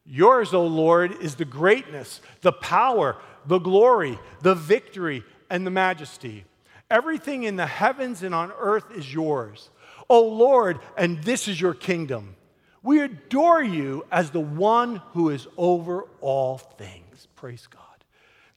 Yours, 0.05 0.53
O 0.53 0.65
Lord, 0.65 1.21
is 1.21 1.35
the 1.35 1.45
greatness, 1.45 2.21
the 2.41 2.51
power, 2.51 3.17
the 3.45 3.59
glory, 3.59 4.17
the 4.41 4.55
victory, 4.55 5.23
and 5.49 5.65
the 5.65 5.71
majesty. 5.71 6.45
Everything 6.89 7.43
in 7.43 7.57
the 7.57 7.67
heavens 7.67 8.23
and 8.23 8.33
on 8.33 8.51
earth 8.57 8.85
is 8.95 9.13
yours. 9.13 9.69
O 10.09 10.21
Lord, 10.21 10.79
and 10.97 11.21
this 11.23 11.47
is 11.47 11.59
your 11.59 11.73
kingdom. 11.73 12.35
We 12.81 13.01
adore 13.01 13.61
you 13.61 14.05
as 14.11 14.31
the 14.31 14.39
one 14.39 14.97
who 15.13 15.29
is 15.29 15.47
over 15.57 16.05
all 16.21 16.57
things. 16.57 17.27
Praise 17.35 17.67
God. 17.67 17.83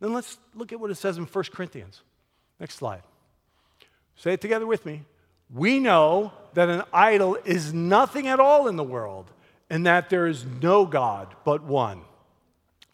Then 0.00 0.12
let's 0.12 0.38
look 0.54 0.72
at 0.72 0.80
what 0.80 0.90
it 0.90 0.96
says 0.96 1.18
in 1.18 1.24
1 1.24 1.44
Corinthians. 1.52 2.02
Next 2.60 2.74
slide. 2.76 3.02
Say 4.16 4.32
it 4.32 4.40
together 4.40 4.66
with 4.66 4.86
me. 4.86 5.02
We 5.52 5.80
know 5.80 6.32
that 6.54 6.68
an 6.68 6.82
idol 6.92 7.36
is 7.44 7.74
nothing 7.74 8.26
at 8.28 8.40
all 8.40 8.68
in 8.68 8.76
the 8.76 8.84
world, 8.84 9.30
and 9.68 9.86
that 9.86 10.10
there 10.10 10.26
is 10.26 10.44
no 10.60 10.86
God 10.86 11.34
but 11.44 11.62
one. 11.62 12.02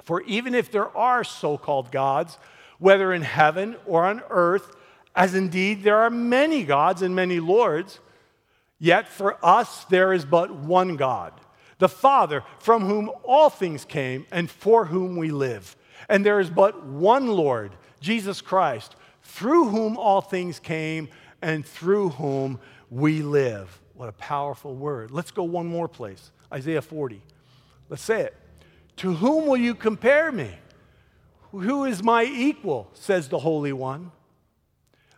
For 0.03 0.23
even 0.23 0.55
if 0.55 0.71
there 0.71 0.97
are 0.97 1.25
so 1.25 1.59
called 1.59 1.93
gods, 1.93 2.39
whether 2.79 3.13
in 3.13 3.23
heaven 3.23 3.77
or 3.85 4.07
on 4.07 4.23
earth, 4.31 4.75
as 5.15 5.35
indeed 5.35 5.83
there 5.83 5.99
are 5.99 6.11
many 6.11 6.65
gods 6.65 7.03
and 7.03 7.15
many 7.15 7.41
lords, 7.41 8.01
Yet 8.79 9.09
for 9.09 9.45
us 9.45 9.85
there 9.87 10.13
is 10.13 10.25
but 10.25 10.55
one 10.55 10.97
God, 10.97 11.33
the 11.79 11.89
Father, 11.89 12.45
from 12.61 12.85
whom 12.85 13.11
all 13.25 13.51
things 13.51 13.85
came 13.85 14.27
and 14.31 14.51
for 14.51 14.85
whom 14.87 15.17
we 15.17 15.31
live. 15.31 15.77
And 16.09 16.25
there 16.25 16.41
is 16.41 16.51
but 16.51 16.85
one 16.85 17.29
Lord, 17.29 17.73
Jesus 18.01 18.41
Christ, 18.41 18.95
through 19.23 19.69
whom 19.69 19.97
all 19.97 20.21
things 20.21 20.59
came 20.59 21.09
and 21.43 21.65
through 21.67 22.11
whom 22.11 22.61
we 22.91 23.23
live. 23.23 23.81
What 23.95 24.09
a 24.09 24.13
powerful 24.13 24.75
word. 24.75 25.11
Let's 25.11 25.31
go 25.31 25.43
one 25.43 25.67
more 25.67 25.89
place 25.89 26.31
Isaiah 26.53 26.83
40. 26.83 27.21
Let's 27.89 28.03
say 28.03 28.23
it. 28.23 28.37
To 28.99 29.15
whom 29.15 29.47
will 29.47 29.57
you 29.57 29.75
compare 29.75 30.33
me? 30.33 30.51
Who 31.53 31.85
is 31.85 32.03
my 32.03 32.25
equal, 32.25 32.91
says 32.95 33.29
the 33.29 33.39
Holy 33.39 33.73
One? 33.73 34.13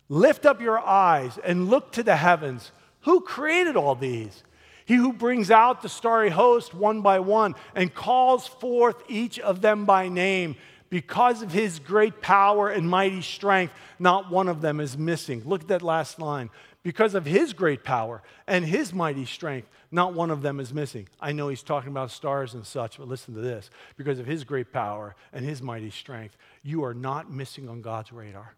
Lift 0.09 0.47
up 0.47 0.61
your 0.61 0.79
eyes 0.79 1.39
and 1.45 1.69
look 1.69 1.93
to 1.93 2.03
the 2.03 2.17
heavens. 2.17 2.73
Who 3.03 3.21
created 3.21 3.77
all 3.77 3.95
these? 3.95 4.43
He 4.85 4.95
who 4.97 5.13
brings 5.13 5.51
out 5.51 5.83
the 5.83 5.89
starry 5.89 6.31
host 6.31 6.75
one 6.75 7.01
by 7.01 7.21
one 7.21 7.55
and 7.75 7.95
calls 7.95 8.47
forth 8.47 9.03
each 9.09 9.39
of 9.39 9.61
them 9.61 9.85
by 9.85 10.09
name. 10.09 10.57
Because 10.89 11.43
of 11.43 11.53
his 11.53 11.79
great 11.79 12.21
power 12.21 12.69
and 12.69 12.89
mighty 12.89 13.23
strength, 13.23 13.73
not 14.01 14.31
one 14.31 14.49
of 14.49 14.61
them 14.61 14.81
is 14.81 14.99
missing. 14.99 15.43
Look 15.47 15.63
at 15.63 15.69
that 15.69 15.83
last 15.83 16.19
line. 16.19 16.51
Because 16.83 17.15
of 17.15 17.25
his 17.25 17.53
great 17.53 17.85
power 17.85 18.23
and 18.49 18.65
his 18.65 18.93
mighty 18.93 19.27
strength, 19.27 19.69
not 19.93 20.15
one 20.15 20.31
of 20.31 20.43
them 20.43 20.59
is 20.59 20.75
missing. 20.75 21.09
I 21.21 21.33
know 21.33 21.49
he's 21.49 21.63
talking 21.63 21.91
about 21.91 22.11
stars 22.11 22.55
and 22.55 22.67
such, 22.67 22.99
but 22.99 23.07
listen 23.07 23.35
to 23.35 23.41
this. 23.41 23.71
Because 23.97 24.19
of 24.19 24.27
his 24.27 24.45
great 24.45 24.73
power 24.73 25.15
and 25.33 25.45
his 25.45 25.63
mighty 25.63 25.91
strength, 25.91 26.37
you 26.63 26.83
are 26.85 26.95
not 26.95 27.31
missing 27.31 27.69
on 27.69 27.81
God's 27.83 28.13
radar. 28.13 28.55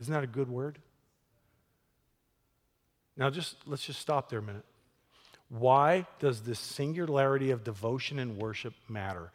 Isn't 0.00 0.12
that 0.12 0.24
a 0.24 0.28
good 0.28 0.48
word? 0.48 0.78
Now 3.20 3.28
just 3.28 3.56
let's 3.66 3.84
just 3.84 4.00
stop 4.00 4.30
there 4.30 4.38
a 4.38 4.42
minute. 4.42 4.64
Why 5.50 6.06
does 6.20 6.40
this 6.40 6.58
singularity 6.58 7.50
of 7.50 7.62
devotion 7.62 8.18
and 8.18 8.38
worship 8.38 8.72
matter? 8.88 9.30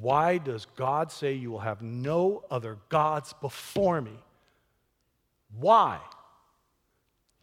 Why 0.00 0.36
does 0.36 0.66
God 0.76 1.10
say 1.10 1.32
you 1.32 1.50
will 1.50 1.60
have 1.60 1.80
no 1.80 2.44
other 2.50 2.76
gods 2.90 3.32
before 3.40 4.02
me? 4.02 4.18
Why? 5.58 6.00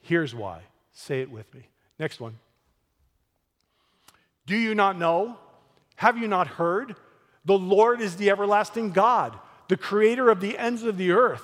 Here's 0.01 0.35
why. 0.35 0.61
Say 0.93 1.21
it 1.21 1.31
with 1.31 1.51
me. 1.53 1.67
Next 1.97 2.19
one. 2.19 2.37
Do 4.45 4.55
you 4.55 4.75
not 4.75 4.99
know? 4.99 5.37
Have 5.95 6.17
you 6.17 6.27
not 6.27 6.47
heard? 6.47 6.95
The 7.43 7.57
Lord 7.57 8.01
is 8.01 8.17
the 8.17 8.29
everlasting 8.29 8.91
God, 8.91 9.37
the 9.67 9.77
creator 9.77 10.29
of 10.29 10.41
the 10.41 10.57
ends 10.57 10.83
of 10.83 10.97
the 10.97 11.11
earth. 11.11 11.43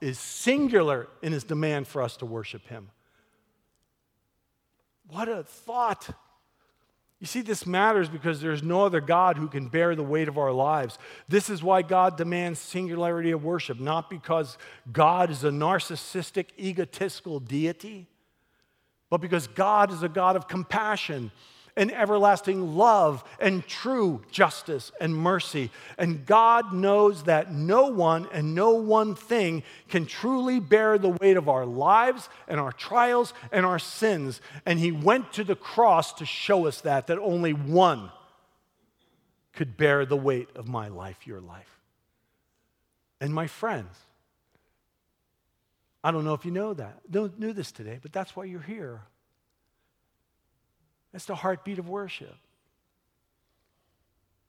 is 0.00 0.18
singular 0.18 1.08
in 1.22 1.32
his 1.32 1.44
demand 1.44 1.86
for 1.86 2.02
us 2.02 2.16
to 2.18 2.26
worship 2.26 2.66
him. 2.66 2.90
What 5.08 5.28
a 5.28 5.42
thought. 5.42 6.10
You 7.20 7.26
see, 7.26 7.40
this 7.40 7.66
matters 7.66 8.08
because 8.08 8.40
there's 8.40 8.62
no 8.62 8.84
other 8.84 9.00
God 9.00 9.36
who 9.36 9.48
can 9.48 9.68
bear 9.68 9.96
the 9.96 10.04
weight 10.04 10.28
of 10.28 10.38
our 10.38 10.52
lives. 10.52 10.98
This 11.28 11.50
is 11.50 11.62
why 11.62 11.82
God 11.82 12.16
demands 12.16 12.60
singularity 12.60 13.32
of 13.32 13.42
worship, 13.42 13.80
not 13.80 14.08
because 14.08 14.56
God 14.92 15.30
is 15.30 15.42
a 15.42 15.50
narcissistic, 15.50 16.50
egotistical 16.58 17.40
deity, 17.40 18.06
but 19.10 19.20
because 19.20 19.48
God 19.48 19.90
is 19.90 20.02
a 20.02 20.08
God 20.08 20.36
of 20.36 20.46
compassion 20.46 21.32
and 21.78 21.92
everlasting 21.92 22.76
love 22.76 23.24
and 23.40 23.66
true 23.66 24.20
justice 24.30 24.90
and 25.00 25.14
mercy. 25.14 25.70
And 25.96 26.26
God 26.26 26.74
knows 26.74 27.22
that 27.22 27.52
no 27.52 27.86
one 27.86 28.28
and 28.32 28.54
no 28.54 28.72
one 28.72 29.14
thing 29.14 29.62
can 29.88 30.04
truly 30.04 30.58
bear 30.58 30.98
the 30.98 31.10
weight 31.10 31.36
of 31.36 31.48
our 31.48 31.64
lives 31.64 32.28
and 32.48 32.58
our 32.58 32.72
trials 32.72 33.32
and 33.52 33.64
our 33.64 33.78
sins. 33.78 34.40
And 34.66 34.80
He 34.80 34.90
went 34.90 35.32
to 35.34 35.44
the 35.44 35.54
cross 35.54 36.12
to 36.14 36.26
show 36.26 36.66
us 36.66 36.80
that, 36.80 37.06
that 37.06 37.18
only 37.20 37.52
one 37.52 38.10
could 39.52 39.76
bear 39.76 40.04
the 40.04 40.16
weight 40.16 40.48
of 40.56 40.66
my 40.66 40.88
life, 40.88 41.26
your 41.26 41.40
life. 41.40 41.78
And 43.20 43.32
my 43.32 43.46
friends, 43.46 43.96
I 46.02 46.10
don't 46.10 46.24
know 46.24 46.34
if 46.34 46.44
you 46.44 46.50
know 46.50 46.74
that, 46.74 47.00
don't 47.08 47.38
knew 47.38 47.52
this 47.52 47.70
today, 47.70 48.00
but 48.02 48.12
that's 48.12 48.34
why 48.34 48.44
you're 48.44 48.60
here. 48.60 49.02
That's 51.12 51.24
the 51.24 51.34
heartbeat 51.34 51.78
of 51.78 51.88
worship. 51.88 52.36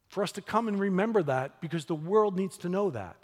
For 0.10 0.24
us 0.24 0.32
to 0.34 0.42
come 0.42 0.68
and 0.68 0.80
remember 0.80 1.24
that 1.24 1.62
because 1.62 1.86
the 1.86 1.96
world 1.96 2.36
needs 2.36 2.58
to 2.60 2.70
know 2.70 2.90
that. 2.90 3.16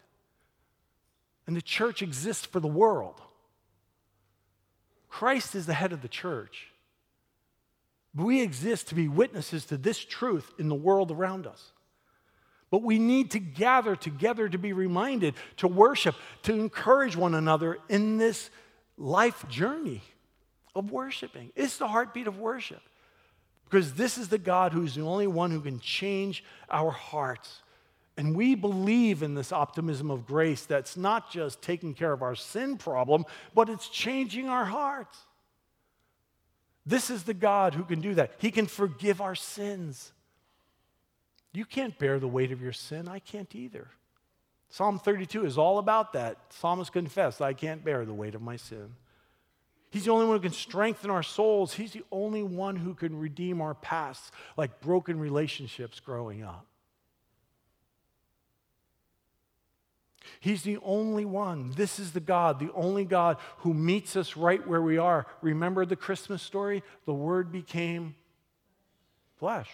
And 1.47 1.55
the 1.55 1.61
church 1.61 2.01
exists 2.01 2.45
for 2.45 2.59
the 2.59 2.67
world. 2.67 3.21
Christ 5.09 5.55
is 5.55 5.65
the 5.65 5.73
head 5.73 5.93
of 5.93 6.01
the 6.01 6.07
church. 6.07 6.67
We 8.15 8.41
exist 8.41 8.87
to 8.87 8.95
be 8.95 9.07
witnesses 9.07 9.65
to 9.65 9.77
this 9.77 9.99
truth 9.99 10.53
in 10.57 10.69
the 10.69 10.75
world 10.75 11.11
around 11.11 11.47
us. 11.47 11.71
But 12.71 12.81
we 12.81 12.99
need 12.99 13.31
to 13.31 13.39
gather 13.39 13.95
together 13.95 14.49
to 14.49 14.57
be 14.57 14.73
reminded, 14.73 15.35
to 15.57 15.67
worship, 15.67 16.15
to 16.43 16.53
encourage 16.53 17.15
one 17.15 17.35
another 17.35 17.77
in 17.89 18.17
this 18.17 18.49
life 18.97 19.47
journey 19.47 20.01
of 20.75 20.91
worshiping. 20.91 21.51
It's 21.55 21.77
the 21.77 21.87
heartbeat 21.87 22.27
of 22.27 22.37
worship. 22.37 22.81
Because 23.65 23.93
this 23.93 24.17
is 24.17 24.29
the 24.29 24.37
God 24.37 24.73
who's 24.73 24.95
the 24.95 25.01
only 25.01 25.27
one 25.27 25.51
who 25.51 25.61
can 25.61 25.79
change 25.79 26.43
our 26.69 26.91
hearts. 26.91 27.61
And 28.17 28.35
we 28.35 28.55
believe 28.55 29.23
in 29.23 29.35
this 29.35 29.51
optimism 29.51 30.09
of 30.09 30.25
grace 30.25 30.65
that's 30.65 30.95
not 30.95 31.31
just 31.31 31.61
taking 31.61 31.93
care 31.93 32.13
of 32.13 32.21
our 32.21 32.35
sin 32.35 32.77
problem, 32.77 33.25
but 33.53 33.69
it's 33.69 33.89
changing 33.89 34.47
our 34.47 34.65
hearts. 34.65 35.17
This 36.85 37.09
is 37.09 37.23
the 37.23 37.33
God 37.33 37.73
who 37.73 37.83
can 37.83 37.99
do 37.99 38.13
that. 38.13 38.31
He 38.37 38.51
can 38.51 38.67
forgive 38.67 39.19
our 39.19 39.35
sins. 39.35 40.13
You 41.51 41.65
can't 41.65 41.97
bear 41.97 42.19
the 42.19 42.27
weight 42.27 42.51
of 42.51 42.61
your 42.61 42.73
sin. 42.73 43.07
I 43.07 43.19
can't 43.19 43.53
either. 43.55 43.87
Psalm 44.69 44.99
32 44.99 45.45
is 45.45 45.57
all 45.57 45.79
about 45.79 46.13
that. 46.13 46.37
Psalmist 46.49 46.91
confessed, 46.91 47.41
I 47.41 47.53
can't 47.53 47.83
bear 47.83 48.05
the 48.05 48.13
weight 48.13 48.35
of 48.35 48.41
my 48.41 48.55
sin. 48.55 48.93
He's 49.95 50.03
the 50.03 50.11
only 50.11 50.25
one 50.25 50.35
who 50.35 50.41
can 50.41 50.51
strengthen 50.51 51.09
our 51.09 51.23
souls. 51.23 51.73
He's 51.73 51.93
the 51.93 52.03
only 52.11 52.43
one 52.43 52.75
who 52.75 52.93
can 52.93 53.17
redeem 53.17 53.61
our 53.61 53.73
pasts, 53.73 54.29
like 54.57 54.81
broken 54.81 55.17
relationships 55.17 56.01
growing 56.01 56.43
up. 56.43 56.65
He's 60.41 60.63
the 60.63 60.79
only 60.83 61.23
one. 61.23 61.71
This 61.77 61.97
is 61.97 62.11
the 62.11 62.19
God, 62.19 62.59
the 62.59 62.73
only 62.73 63.05
God 63.05 63.37
who 63.59 63.73
meets 63.73 64.17
us 64.17 64.35
right 64.35 64.67
where 64.67 64.81
we 64.81 64.97
are. 64.97 65.27
Remember 65.41 65.85
the 65.85 65.95
Christmas 65.95 66.41
story? 66.41 66.83
The 67.05 67.13
Word 67.13 67.49
became 67.49 68.15
flesh. 69.39 69.69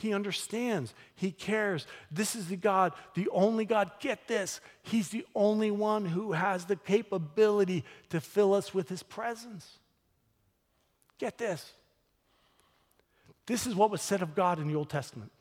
He 0.00 0.14
understands. 0.14 0.94
He 1.16 1.32
cares. 1.32 1.86
This 2.10 2.36
is 2.36 2.46
the 2.48 2.56
God, 2.56 2.92
the 3.14 3.28
only 3.32 3.64
God. 3.64 3.90
Get 3.98 4.28
this. 4.28 4.60
He's 4.82 5.08
the 5.08 5.26
only 5.34 5.72
one 5.72 6.04
who 6.04 6.32
has 6.32 6.66
the 6.66 6.76
capability 6.76 7.84
to 8.10 8.20
fill 8.20 8.54
us 8.54 8.72
with 8.72 8.88
His 8.88 9.02
presence. 9.02 9.78
Get 11.18 11.36
this. 11.36 11.72
This 13.46 13.66
is 13.66 13.74
what 13.74 13.90
was 13.90 14.00
said 14.00 14.22
of 14.22 14.36
God 14.36 14.60
in 14.60 14.68
the 14.68 14.76
Old 14.76 14.88
Testament. 14.88 15.32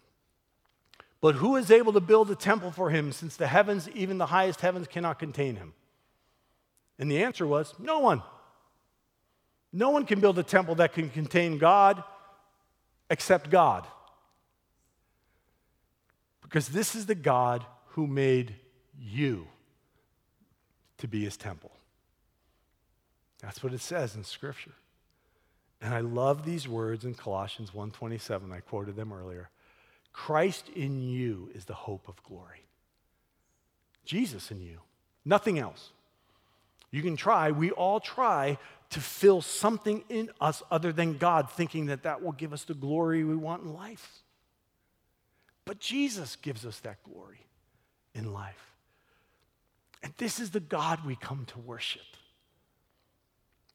But 1.21 1.35
who 1.35 1.55
is 1.55 1.69
able 1.69 1.93
to 1.93 1.99
build 1.99 2.31
a 2.31 2.35
temple 2.35 2.71
for 2.71 2.89
him 2.89 3.11
since 3.11 3.35
the 3.35 3.47
heavens, 3.47 3.89
even 3.89 4.17
the 4.17 4.27
highest 4.27 4.61
heavens, 4.61 4.87
cannot 4.87 5.19
contain 5.19 5.55
him? 5.55 5.73
And 6.97 7.11
the 7.11 7.23
answer 7.23 7.45
was 7.45 7.73
no 7.79 7.99
one. 7.99 8.23
No 9.73 9.89
one 9.89 10.05
can 10.05 10.19
build 10.19 10.39
a 10.39 10.43
temple 10.43 10.75
that 10.75 10.93
can 10.93 11.09
contain 11.09 11.57
God 11.57 12.03
except 13.09 13.49
God. 13.49 13.85
Because 16.47 16.69
this 16.69 16.95
is 16.95 17.05
the 17.05 17.15
God 17.15 17.65
who 17.89 18.07
made 18.07 18.55
you 18.99 19.47
to 20.97 21.07
be 21.07 21.23
his 21.23 21.37
temple. 21.37 21.71
That's 23.41 23.61
what 23.61 23.73
it 23.73 23.81
says 23.81 24.15
in 24.15 24.23
Scripture. 24.23 24.73
And 25.81 25.93
I 25.93 25.99
love 25.99 26.45
these 26.45 26.67
words 26.67 27.05
in 27.05 27.13
Colossians 27.13 27.73
1:27. 27.73 28.51
I 28.51 28.61
quoted 28.61 28.95
them 28.95 29.13
earlier. 29.13 29.49
Christ 30.13 30.69
in 30.69 31.01
you 31.01 31.51
is 31.53 31.65
the 31.65 31.75
hope 31.75 32.07
of 32.07 32.23
glory. 32.23 32.65
Jesus 34.05 34.49
in 34.49 34.61
you, 34.61 34.79
nothing 35.25 35.59
else. 35.59 35.91
You 36.89 37.03
can 37.03 37.17
try, 37.17 37.51
we 37.51 37.71
all 37.71 37.99
try 37.99 38.57
to 38.89 39.01
fill 39.01 39.41
something 39.41 40.03
in 40.07 40.31
us 40.39 40.63
other 40.71 40.93
than 40.93 41.17
God, 41.17 41.51
thinking 41.51 41.87
that 41.87 42.03
that 42.03 42.23
will 42.23 42.31
give 42.31 42.53
us 42.53 42.63
the 42.63 42.73
glory 42.73 43.23
we 43.25 43.35
want 43.35 43.63
in 43.63 43.73
life. 43.73 44.23
But 45.67 45.79
Jesus 45.79 46.37
gives 46.37 46.65
us 46.65 46.79
that 46.79 47.03
glory 47.03 47.45
in 48.15 48.33
life. 48.33 48.73
And 50.01 50.13
this 50.17 50.39
is 50.39 50.51
the 50.51 50.61
God 50.61 51.05
we 51.05 51.17
come 51.17 51.45
to 51.47 51.59
worship. 51.59 52.01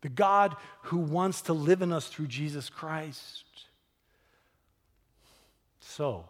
The 0.00 0.08
God 0.08 0.56
who 0.84 0.96
wants 0.96 1.42
to 1.42 1.52
live 1.52 1.82
in 1.82 1.92
us 1.92 2.08
through 2.08 2.28
Jesus 2.28 2.70
Christ. 2.70 3.44
So, 5.80 6.24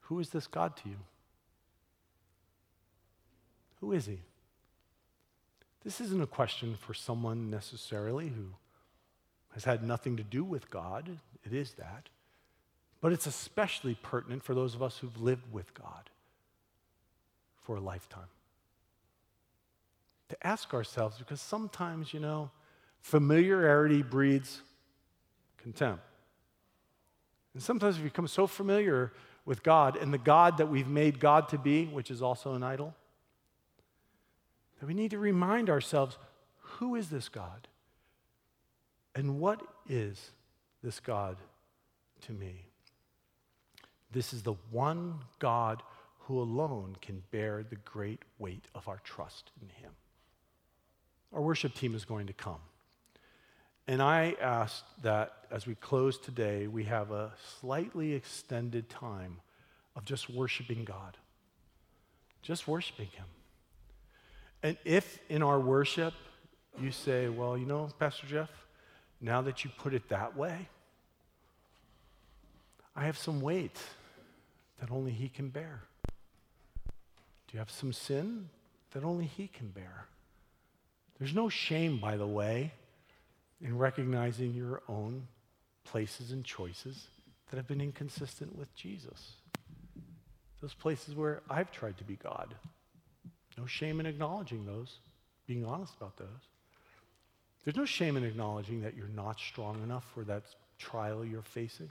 who 0.00 0.18
is 0.18 0.30
this 0.30 0.48
God 0.48 0.76
to 0.78 0.88
you? 0.88 0.96
Who 3.80 3.92
is 3.92 4.06
he? 4.06 4.18
This 5.84 6.00
isn't 6.00 6.22
a 6.22 6.26
question 6.26 6.76
for 6.78 6.92
someone 6.92 7.50
necessarily 7.50 8.28
who 8.28 8.46
has 9.54 9.64
had 9.64 9.84
nothing 9.84 10.16
to 10.16 10.22
do 10.24 10.42
with 10.42 10.70
God. 10.70 11.18
It 11.44 11.52
is 11.52 11.74
that. 11.74 12.08
But 13.02 13.12
it's 13.12 13.26
especially 13.26 13.96
pertinent 14.00 14.42
for 14.42 14.54
those 14.54 14.74
of 14.74 14.82
us 14.82 14.96
who've 14.96 15.20
lived 15.20 15.52
with 15.52 15.74
God 15.74 16.08
for 17.60 17.76
a 17.76 17.80
lifetime. 17.80 18.28
to 20.30 20.46
ask 20.46 20.72
ourselves 20.72 21.18
because 21.18 21.42
sometimes, 21.42 22.14
you 22.14 22.20
know, 22.20 22.50
familiarity 23.02 24.02
breeds 24.02 24.62
contempt. 25.58 26.02
And 27.52 27.62
sometimes 27.62 27.98
we 27.98 28.04
become 28.04 28.26
so 28.26 28.46
familiar 28.46 29.12
with 29.44 29.62
God 29.62 29.98
and 29.98 30.10
the 30.14 30.16
God 30.16 30.56
that 30.56 30.68
we've 30.68 30.88
made 30.88 31.20
God 31.20 31.50
to 31.50 31.58
be, 31.58 31.84
which 31.84 32.10
is 32.10 32.22
also 32.22 32.54
an 32.54 32.62
idol, 32.62 32.94
that 34.80 34.86
we 34.86 34.94
need 34.94 35.10
to 35.10 35.18
remind 35.18 35.68
ourselves 35.68 36.16
who 36.78 36.94
is 36.94 37.10
this 37.10 37.28
God? 37.28 37.68
And 39.14 39.38
what 39.38 39.60
is 39.86 40.30
this 40.82 40.98
God 40.98 41.36
to 42.22 42.32
me? 42.32 42.71
This 44.12 44.32
is 44.32 44.42
the 44.42 44.54
one 44.70 45.20
God 45.38 45.82
who 46.20 46.40
alone 46.40 46.96
can 47.00 47.22
bear 47.30 47.64
the 47.68 47.76
great 47.76 48.20
weight 48.38 48.64
of 48.74 48.86
our 48.88 49.00
trust 49.04 49.50
in 49.60 49.68
Him. 49.68 49.92
Our 51.32 51.40
worship 51.40 51.74
team 51.74 51.94
is 51.94 52.04
going 52.04 52.26
to 52.26 52.32
come. 52.32 52.60
And 53.88 54.00
I 54.00 54.36
ask 54.40 54.84
that 55.02 55.32
as 55.50 55.66
we 55.66 55.74
close 55.74 56.18
today, 56.18 56.66
we 56.66 56.84
have 56.84 57.10
a 57.10 57.32
slightly 57.60 58.12
extended 58.12 58.88
time 58.88 59.40
of 59.96 60.04
just 60.04 60.30
worshiping 60.30 60.84
God, 60.84 61.16
just 62.42 62.68
worshiping 62.68 63.08
Him. 63.14 63.26
And 64.62 64.76
if 64.84 65.18
in 65.28 65.42
our 65.42 65.58
worship 65.58 66.14
you 66.80 66.92
say, 66.92 67.28
well, 67.28 67.58
you 67.58 67.66
know, 67.66 67.88
Pastor 67.98 68.26
Jeff, 68.26 68.50
now 69.20 69.42
that 69.42 69.64
you 69.64 69.70
put 69.76 69.94
it 69.94 70.08
that 70.10 70.36
way, 70.36 70.68
I 72.94 73.06
have 73.06 73.18
some 73.18 73.40
weight 73.40 73.78
that 74.82 74.90
only 74.90 75.12
He 75.12 75.28
can 75.28 75.48
bear. 75.48 75.82
Do 76.84 77.52
you 77.52 77.60
have 77.60 77.70
some 77.70 77.92
sin 77.92 78.48
that 78.90 79.04
only 79.04 79.26
He 79.26 79.46
can 79.46 79.68
bear? 79.68 80.06
There's 81.20 81.34
no 81.34 81.48
shame, 81.48 82.00
by 82.00 82.16
the 82.16 82.26
way, 82.26 82.72
in 83.60 83.78
recognizing 83.78 84.54
your 84.54 84.82
own 84.88 85.28
places 85.84 86.32
and 86.32 86.44
choices 86.44 87.06
that 87.48 87.58
have 87.58 87.68
been 87.68 87.80
inconsistent 87.80 88.58
with 88.58 88.74
Jesus. 88.74 89.34
Those 90.60 90.74
places 90.74 91.14
where 91.14 91.42
I've 91.48 91.70
tried 91.70 91.96
to 91.98 92.04
be 92.04 92.16
God. 92.16 92.52
No 93.56 93.66
shame 93.66 94.00
in 94.00 94.06
acknowledging 94.06 94.66
those, 94.66 94.98
being 95.46 95.64
honest 95.64 95.94
about 95.96 96.16
those. 96.16 96.26
There's 97.64 97.76
no 97.76 97.84
shame 97.84 98.16
in 98.16 98.24
acknowledging 98.24 98.82
that 98.82 98.96
you're 98.96 99.06
not 99.06 99.38
strong 99.38 99.80
enough 99.84 100.10
for 100.12 100.24
that 100.24 100.42
trial 100.76 101.24
you're 101.24 101.42
facing. 101.42 101.90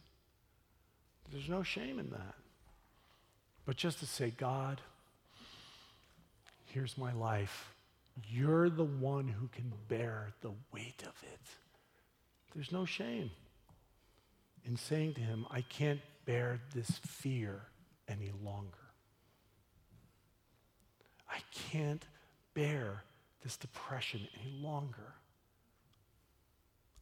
There's 1.31 1.47
no 1.47 1.63
shame 1.63 1.97
in 1.97 2.09
that. 2.09 2.35
But 3.71 3.77
just 3.77 3.99
to 3.99 4.05
say, 4.05 4.33
God, 4.35 4.81
here's 6.65 6.97
my 6.97 7.13
life. 7.13 7.73
You're 8.29 8.69
the 8.69 8.83
one 8.83 9.29
who 9.29 9.47
can 9.47 9.71
bear 9.87 10.33
the 10.41 10.51
weight 10.73 11.01
of 11.03 11.13
it. 11.23 11.39
There's 12.53 12.73
no 12.73 12.83
shame 12.83 13.31
in 14.65 14.75
saying 14.75 15.13
to 15.13 15.21
him, 15.21 15.45
I 15.49 15.61
can't 15.61 16.01
bear 16.25 16.59
this 16.75 16.99
fear 17.07 17.61
any 18.09 18.33
longer. 18.43 18.89
I 21.29 21.39
can't 21.71 22.05
bear 22.53 23.03
this 23.41 23.55
depression 23.55 24.27
any 24.41 24.51
longer. 24.61 25.13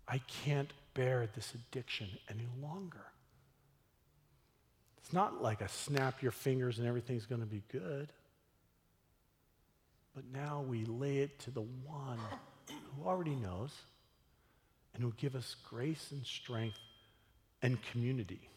I 0.08 0.20
can't 0.46 0.72
bear 0.94 1.28
this 1.34 1.52
addiction 1.56 2.10
any 2.30 2.46
longer. 2.62 3.08
It's 5.10 5.14
not 5.16 5.42
like 5.42 5.62
a 5.62 5.68
snap 5.68 6.22
your 6.22 6.32
fingers 6.32 6.78
and 6.78 6.88
everything's 6.88 7.26
going 7.26 7.42
to 7.42 7.48
be 7.48 7.64
good. 7.72 8.14
But 10.14 10.26
now 10.32 10.64
we 10.68 10.86
lay 10.86 11.18
it 11.18 11.40
to 11.40 11.50
the 11.50 11.64
one 11.64 12.20
who 12.68 13.08
already 13.08 13.34
knows 13.34 13.74
and 14.94 15.02
who 15.02 15.12
give 15.18 15.34
us 15.34 15.56
grace 15.68 16.10
and 16.12 16.24
strength 16.24 16.78
and 17.64 17.82
community 17.82 18.52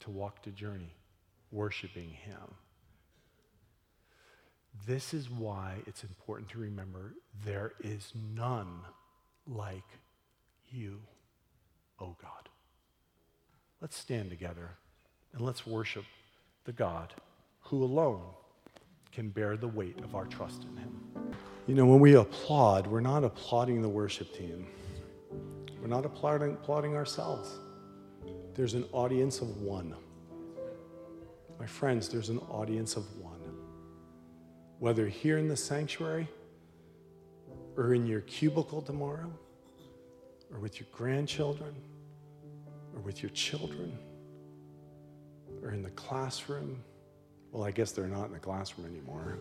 to 0.00 0.10
walk 0.10 0.42
the 0.42 0.50
journey, 0.50 0.92
worshiping 1.50 2.10
Him. 2.10 2.54
This 4.86 5.14
is 5.14 5.30
why 5.30 5.76
it's 5.86 6.04
important 6.04 6.50
to 6.50 6.58
remember 6.58 7.14
there 7.42 7.72
is 7.80 8.12
none 8.34 8.80
like 9.46 9.88
you, 10.68 11.00
O 12.00 12.04
oh 12.04 12.16
God. 12.20 12.50
Let's 13.80 13.96
stand 13.96 14.28
together 14.28 14.76
and 15.36 15.44
let's 15.44 15.66
worship 15.66 16.04
the 16.64 16.72
God 16.72 17.12
who 17.60 17.84
alone 17.84 18.22
can 19.12 19.28
bear 19.28 19.56
the 19.56 19.68
weight 19.68 19.98
of 20.02 20.14
our 20.14 20.24
trust 20.24 20.64
in 20.64 20.76
Him. 20.76 21.00
You 21.66 21.74
know, 21.74 21.86
when 21.86 22.00
we 22.00 22.14
applaud, 22.14 22.86
we're 22.86 23.00
not 23.00 23.22
applauding 23.22 23.82
the 23.82 23.88
worship 23.88 24.34
team. 24.34 24.66
We're 25.80 25.88
not 25.88 26.06
applauding, 26.06 26.52
applauding 26.52 26.96
ourselves. 26.96 27.58
There's 28.54 28.74
an 28.74 28.84
audience 28.92 29.40
of 29.40 29.58
one. 29.58 29.94
My 31.58 31.66
friends, 31.66 32.08
there's 32.08 32.30
an 32.30 32.38
audience 32.50 32.96
of 32.96 33.04
one. 33.18 33.40
Whether 34.78 35.06
here 35.06 35.38
in 35.38 35.48
the 35.48 35.56
sanctuary, 35.56 36.28
or 37.76 37.92
in 37.92 38.06
your 38.06 38.22
cubicle 38.22 38.80
tomorrow, 38.80 39.30
or 40.50 40.58
with 40.60 40.80
your 40.80 40.88
grandchildren, 40.92 41.74
or 42.94 43.00
with 43.00 43.22
your 43.22 43.30
children, 43.30 43.98
or 45.62 45.70
in 45.72 45.82
the 45.82 45.90
classroom. 45.90 46.82
Well, 47.52 47.64
I 47.64 47.70
guess 47.70 47.92
they're 47.92 48.06
not 48.06 48.26
in 48.26 48.32
the 48.32 48.38
classroom 48.38 48.86
anymore. 48.86 49.38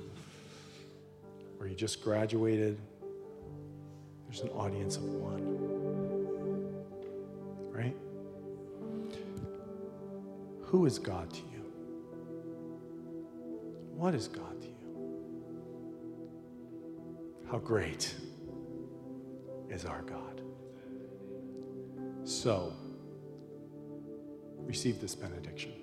Or 1.60 1.68
you 1.68 1.76
just 1.76 2.04
graduated. 2.04 2.78
There's 4.26 4.42
an 4.42 4.50
audience 4.50 4.98
of 4.98 5.04
one. 5.04 5.44
Right? 7.72 7.96
Who 10.64 10.86
is 10.86 11.00
God 11.00 11.32
to 11.32 11.40
you? 11.40 11.72
What 13.96 14.14
is 14.14 14.28
God 14.28 14.62
to 14.62 14.68
you? 14.68 14.74
How 17.50 17.60
great 17.60 18.14
is 19.70 19.86
our 19.86 20.02
God? 20.02 20.42
So, 22.24 22.74
receive 24.58 25.00
this 25.00 25.16
benediction. 25.16 25.74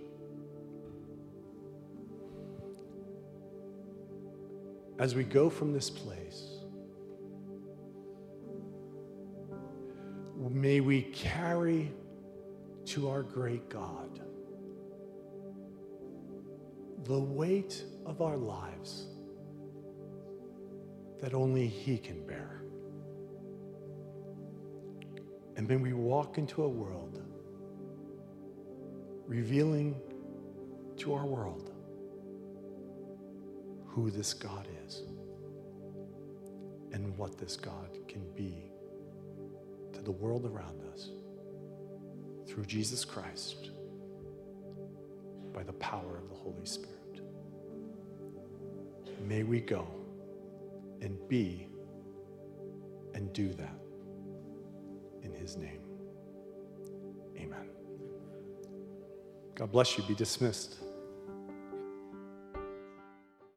As 4.98 5.14
we 5.14 5.24
go 5.24 5.50
from 5.50 5.72
this 5.72 5.90
place, 5.90 6.62
may 10.50 10.80
we 10.80 11.02
carry 11.02 11.90
to 12.84 13.08
our 13.08 13.22
great 13.22 13.68
God 13.68 14.20
the 17.04 17.18
weight 17.18 17.82
of 18.06 18.20
our 18.20 18.36
lives 18.36 19.06
that 21.20 21.34
only 21.34 21.66
He 21.66 21.98
can 21.98 22.24
bear. 22.26 22.62
And 25.56 25.66
then 25.68 25.80
we 25.80 25.92
walk 25.92 26.38
into 26.38 26.62
a 26.62 26.68
world 26.68 27.20
revealing 29.26 30.00
to 30.98 31.14
our 31.14 31.26
world 31.26 31.70
who 33.86 34.10
this 34.10 34.34
God 34.34 34.66
is 34.66 34.81
and 36.92 37.16
what 37.16 37.38
this 37.38 37.56
God 37.56 37.98
can 38.08 38.22
be 38.34 38.70
to 39.92 40.02
the 40.02 40.10
world 40.10 40.46
around 40.46 40.82
us 40.92 41.08
through 42.46 42.64
Jesus 42.64 43.04
Christ 43.04 43.70
by 45.52 45.62
the 45.62 45.72
power 45.74 46.18
of 46.18 46.28
the 46.28 46.34
Holy 46.34 46.64
Spirit. 46.64 47.20
May 49.26 49.42
we 49.42 49.60
go 49.60 49.86
and 51.00 51.16
be 51.28 51.68
and 53.14 53.32
do 53.32 53.52
that 53.54 53.78
in 55.22 55.32
His 55.34 55.56
name. 55.56 55.80
Amen. 57.36 57.68
God 59.54 59.70
bless 59.70 59.96
you. 59.96 60.04
Be 60.04 60.14
dismissed. 60.14 60.81